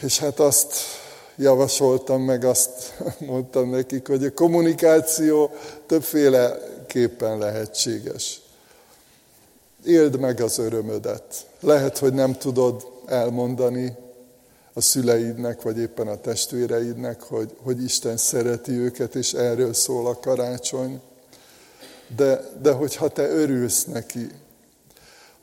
És 0.01 0.19
hát 0.19 0.41
azt 0.41 0.75
javasoltam, 1.37 2.23
meg 2.23 2.45
azt 2.45 2.95
mondtam 3.27 3.71
nekik, 3.71 4.07
hogy 4.07 4.25
a 4.25 4.33
kommunikáció 4.33 5.51
többféleképpen 5.87 7.39
lehetséges. 7.39 8.41
Éld 9.85 10.19
meg 10.19 10.41
az 10.41 10.59
örömödet. 10.59 11.47
Lehet, 11.61 11.99
hogy 11.99 12.13
nem 12.13 12.33
tudod 12.33 12.87
elmondani, 13.07 13.97
a 14.73 14.81
szüleidnek, 14.81 15.63
vagy 15.63 15.79
éppen 15.79 16.09
a 16.09 16.21
testvéreidnek, 16.21 17.23
hogy, 17.23 17.57
hogy 17.63 17.83
Isten 17.83 18.17
szereti 18.17 18.73
őket, 18.73 19.15
és 19.15 19.33
erről 19.33 19.75
szól 19.75 20.07
a 20.07 20.19
karácsony. 20.19 21.01
De, 22.17 22.41
de 22.63 22.73
hogyha 22.73 23.09
te 23.09 23.29
örülsz 23.29 23.85
neki, 23.85 24.31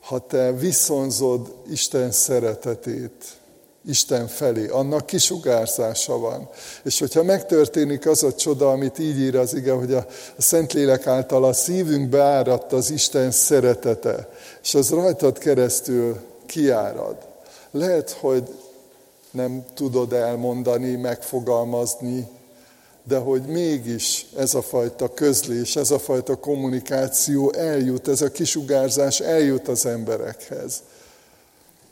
ha 0.00 0.26
te 0.26 0.52
viszonzod 0.52 1.54
Isten 1.70 2.10
szeretetét, 2.10 3.24
Isten 3.88 4.26
felé, 4.26 4.68
annak 4.68 5.06
kisugárzása 5.06 6.18
van. 6.18 6.48
És 6.82 6.98
hogyha 6.98 7.22
megtörténik 7.22 8.06
az 8.06 8.22
a 8.22 8.34
csoda, 8.34 8.70
amit 8.70 8.98
így 8.98 9.18
ír 9.18 9.36
az 9.36 9.54
ige, 9.54 9.72
hogy 9.72 9.94
a, 9.94 10.06
Szentlélek 10.38 11.06
által 11.06 11.44
a 11.44 11.52
szívünkbe 11.52 12.22
áradt 12.22 12.72
az 12.72 12.90
Isten 12.90 13.30
szeretete, 13.30 14.28
és 14.62 14.74
az 14.74 14.90
rajtad 14.90 15.38
keresztül 15.38 16.16
kiárad. 16.46 17.16
Lehet, 17.70 18.10
hogy 18.10 18.42
nem 19.36 19.64
tudod 19.74 20.12
elmondani, 20.12 20.94
megfogalmazni, 20.94 22.28
de 23.08 23.18
hogy 23.18 23.42
mégis 23.42 24.26
ez 24.36 24.54
a 24.54 24.62
fajta 24.62 25.14
közlés, 25.14 25.76
ez 25.76 25.90
a 25.90 25.98
fajta 25.98 26.36
kommunikáció 26.36 27.52
eljut, 27.52 28.08
ez 28.08 28.20
a 28.20 28.30
kisugárzás 28.30 29.20
eljut 29.20 29.68
az 29.68 29.86
emberekhez. 29.86 30.82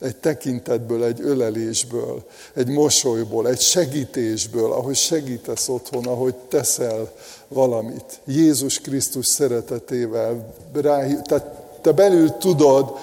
Egy 0.00 0.16
tekintetből, 0.16 1.04
egy 1.04 1.20
ölelésből, 1.20 2.24
egy 2.54 2.68
mosolyból, 2.68 3.48
egy 3.48 3.60
segítésből, 3.60 4.72
ahogy 4.72 4.96
segítesz 4.96 5.68
otthon, 5.68 6.06
ahogy 6.06 6.34
teszel 6.34 7.12
valamit. 7.48 8.20
Jézus 8.26 8.80
Krisztus 8.80 9.26
szeretetével. 9.26 10.54
Rá, 10.72 11.06
tehát 11.22 11.46
te 11.80 11.92
belül 11.92 12.30
tudod, 12.30 12.96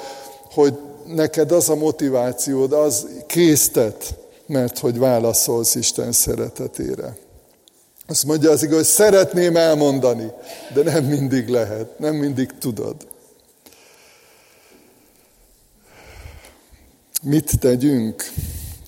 hogy 0.54 0.78
neked 1.06 1.52
az 1.52 1.70
a 1.70 1.76
motivációd, 1.76 2.74
az 2.74 3.08
késztet, 3.28 4.16
mert 4.52 4.80
hogy 4.80 4.98
válaszolsz 4.98 5.76
Isten 5.76 6.12
szeretetére. 6.12 7.18
Azt 8.08 8.26
mondja 8.26 8.52
az 8.52 8.64
igaz, 8.64 8.76
hogy 8.76 8.86
szeretném 8.86 9.56
elmondani, 9.56 10.32
de 10.74 10.84
nem 10.84 11.04
mindig 11.04 11.48
lehet, 11.48 12.00
nem 12.00 12.16
mindig 12.16 12.52
tudod. 12.60 12.96
Mit 17.22 17.60
tegyünk? 17.60 18.32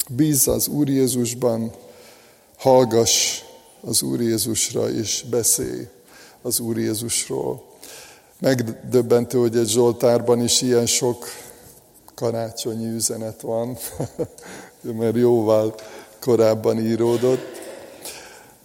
Bízz 0.09 0.47
az 0.47 0.67
Úr 0.67 0.89
Jézusban, 0.89 1.71
hallgass 2.57 3.41
az 3.81 4.01
Úr 4.01 4.21
Jézusra, 4.21 4.89
és 4.89 5.25
beszélj 5.29 5.87
az 6.41 6.59
Úr 6.59 6.77
Jézusról. 6.77 7.63
Megdöbbentő, 8.39 9.37
hogy 9.37 9.57
egy 9.57 9.69
Zsoltárban 9.69 10.43
is 10.43 10.61
ilyen 10.61 10.85
sok 10.85 11.25
karácsonyi 12.15 12.93
üzenet 12.93 13.41
van, 13.41 13.77
mert 14.99 15.15
jóval 15.15 15.75
korábban 16.19 16.79
íródott. 16.79 17.61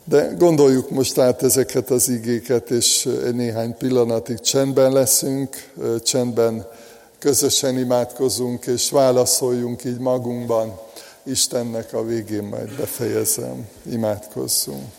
De 0.04 0.34
gondoljuk 0.38 0.90
most 0.90 1.18
át 1.18 1.42
ezeket 1.42 1.90
az 1.90 2.08
igéket, 2.08 2.70
és 2.70 3.08
néhány 3.32 3.76
pillanatig 3.76 4.38
csendben 4.38 4.92
leszünk, 4.92 5.72
csendben 6.02 6.66
közösen 7.18 7.78
imádkozunk, 7.78 8.66
és 8.66 8.90
válaszoljunk 8.90 9.85
így 9.85 9.98
magunkban. 9.98 10.79
Istennek 11.23 11.92
a 11.92 12.04
végén 12.04 12.42
majd 12.42 12.77
befejezem. 12.77 13.68
Imádkozzunk. 13.90 14.98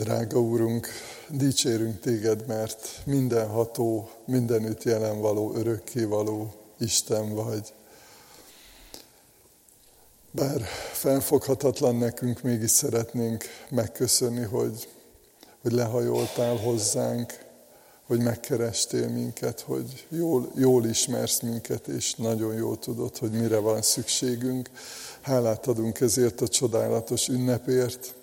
Drága 0.00 0.40
Úrunk, 0.40 0.88
dicsérünk 1.28 2.00
Téged, 2.00 2.46
mert 2.46 3.00
mindenható, 3.04 4.10
mindenütt 4.24 4.82
jelen 4.82 5.20
való, 5.20 5.54
örökkévaló 5.54 6.54
Isten 6.78 7.34
vagy. 7.34 7.72
Bár 10.30 10.60
felfoghatatlan 10.92 11.96
nekünk, 11.96 12.42
mégis 12.42 12.70
szeretnénk 12.70 13.44
megköszönni, 13.68 14.42
hogy, 14.42 14.88
hogy 15.62 15.72
lehajoltál 15.72 16.56
hozzánk, 16.56 17.44
hogy 18.06 18.20
megkerestél 18.20 19.08
minket, 19.08 19.60
hogy 19.60 20.06
jól, 20.08 20.52
jól 20.54 20.86
ismersz 20.86 21.40
minket, 21.40 21.88
és 21.88 22.14
nagyon 22.14 22.54
jól 22.54 22.78
tudod, 22.78 23.16
hogy 23.16 23.30
mire 23.30 23.58
van 23.58 23.82
szükségünk. 23.82 24.70
Hálát 25.20 25.66
adunk 25.66 26.00
ezért 26.00 26.40
a 26.40 26.48
csodálatos 26.48 27.28
ünnepért, 27.28 28.14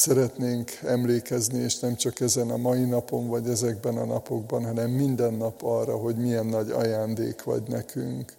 szeretnénk 0.00 0.70
emlékezni, 0.82 1.58
és 1.58 1.78
nem 1.78 1.96
csak 1.96 2.20
ezen 2.20 2.50
a 2.50 2.56
mai 2.56 2.84
napon, 2.84 3.28
vagy 3.28 3.48
ezekben 3.48 3.96
a 3.96 4.04
napokban, 4.04 4.64
hanem 4.64 4.90
minden 4.90 5.34
nap 5.34 5.62
arra, 5.62 5.96
hogy 5.96 6.16
milyen 6.16 6.46
nagy 6.46 6.70
ajándék 6.70 7.42
vagy 7.42 7.62
nekünk. 7.68 8.32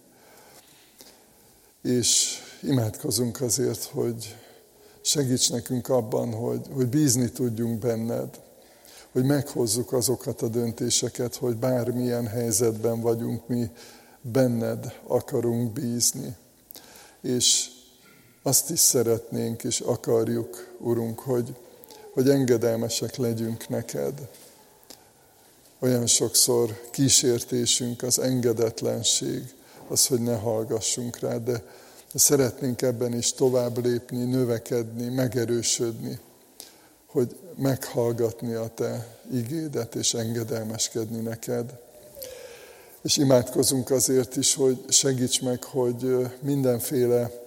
És 1.82 2.38
imádkozunk 2.62 3.40
azért, 3.40 3.84
hogy 3.84 4.36
segíts 5.00 5.50
nekünk 5.50 5.88
abban, 5.88 6.32
hogy, 6.32 6.66
hogy 6.72 6.88
bízni 6.88 7.30
tudjunk 7.30 7.78
benned, 7.78 8.40
hogy 9.12 9.24
meghozzuk 9.24 9.92
azokat 9.92 10.42
a 10.42 10.48
döntéseket, 10.48 11.36
hogy 11.36 11.56
bármilyen 11.56 12.26
helyzetben 12.26 13.00
vagyunk, 13.00 13.48
mi 13.48 13.70
benned 14.20 15.00
akarunk 15.06 15.72
bízni. 15.72 16.36
És 17.20 17.70
azt 18.42 18.70
is 18.70 18.80
szeretnénk 18.80 19.64
és 19.64 19.80
akarjuk, 19.80 20.74
Urunk, 20.78 21.18
hogy, 21.18 21.54
hogy 22.12 22.28
engedelmesek 22.28 23.16
legyünk 23.16 23.68
neked. 23.68 24.28
Olyan 25.78 26.06
sokszor 26.06 26.80
kísértésünk 26.90 28.02
az 28.02 28.18
engedetlenség, 28.18 29.54
az, 29.88 30.06
hogy 30.06 30.20
ne 30.20 30.36
hallgassunk 30.36 31.18
rá, 31.18 31.36
de 31.36 31.62
szeretnénk 32.14 32.82
ebben 32.82 33.16
is 33.16 33.32
tovább 33.32 33.84
lépni, 33.84 34.24
növekedni, 34.24 35.08
megerősödni, 35.08 36.18
hogy 37.06 37.36
meghallgatni 37.56 38.52
a 38.54 38.70
Te 38.74 39.18
igédet 39.32 39.94
és 39.94 40.14
engedelmeskedni 40.14 41.20
neked. 41.20 41.78
És 43.02 43.16
imádkozunk 43.16 43.90
azért 43.90 44.36
is, 44.36 44.54
hogy 44.54 44.84
segíts 44.88 45.42
meg, 45.42 45.64
hogy 45.64 46.26
mindenféle 46.40 47.41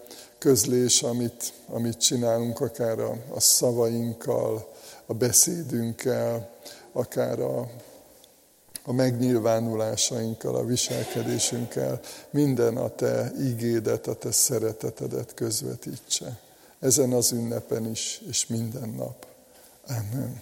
közlés, 0.46 1.02
amit, 1.04 1.54
amit 1.68 1.98
csinálunk, 1.98 2.60
akár 2.60 3.00
a, 3.00 3.18
a 3.30 3.40
szavainkkal, 3.40 4.74
a 5.06 5.14
beszédünkkel, 5.14 6.50
akár 6.92 7.40
a, 7.40 7.70
a 8.84 8.92
megnyilvánulásainkkal, 8.94 10.56
a 10.56 10.66
viselkedésünkkel, 10.66 12.00
minden 12.30 12.78
a 12.78 12.90
Te 12.90 13.32
ígédet, 13.40 14.08
a 14.08 14.16
Te 14.16 14.32
szeretetedet 14.32 15.34
közvetítse. 15.34 16.40
Ezen 16.80 17.14
az 17.14 17.32
ünnepen 17.32 17.90
is, 17.90 18.22
és 18.30 18.48
minden 18.48 18.90
nap. 18.90 19.26
Amen. 19.88 20.42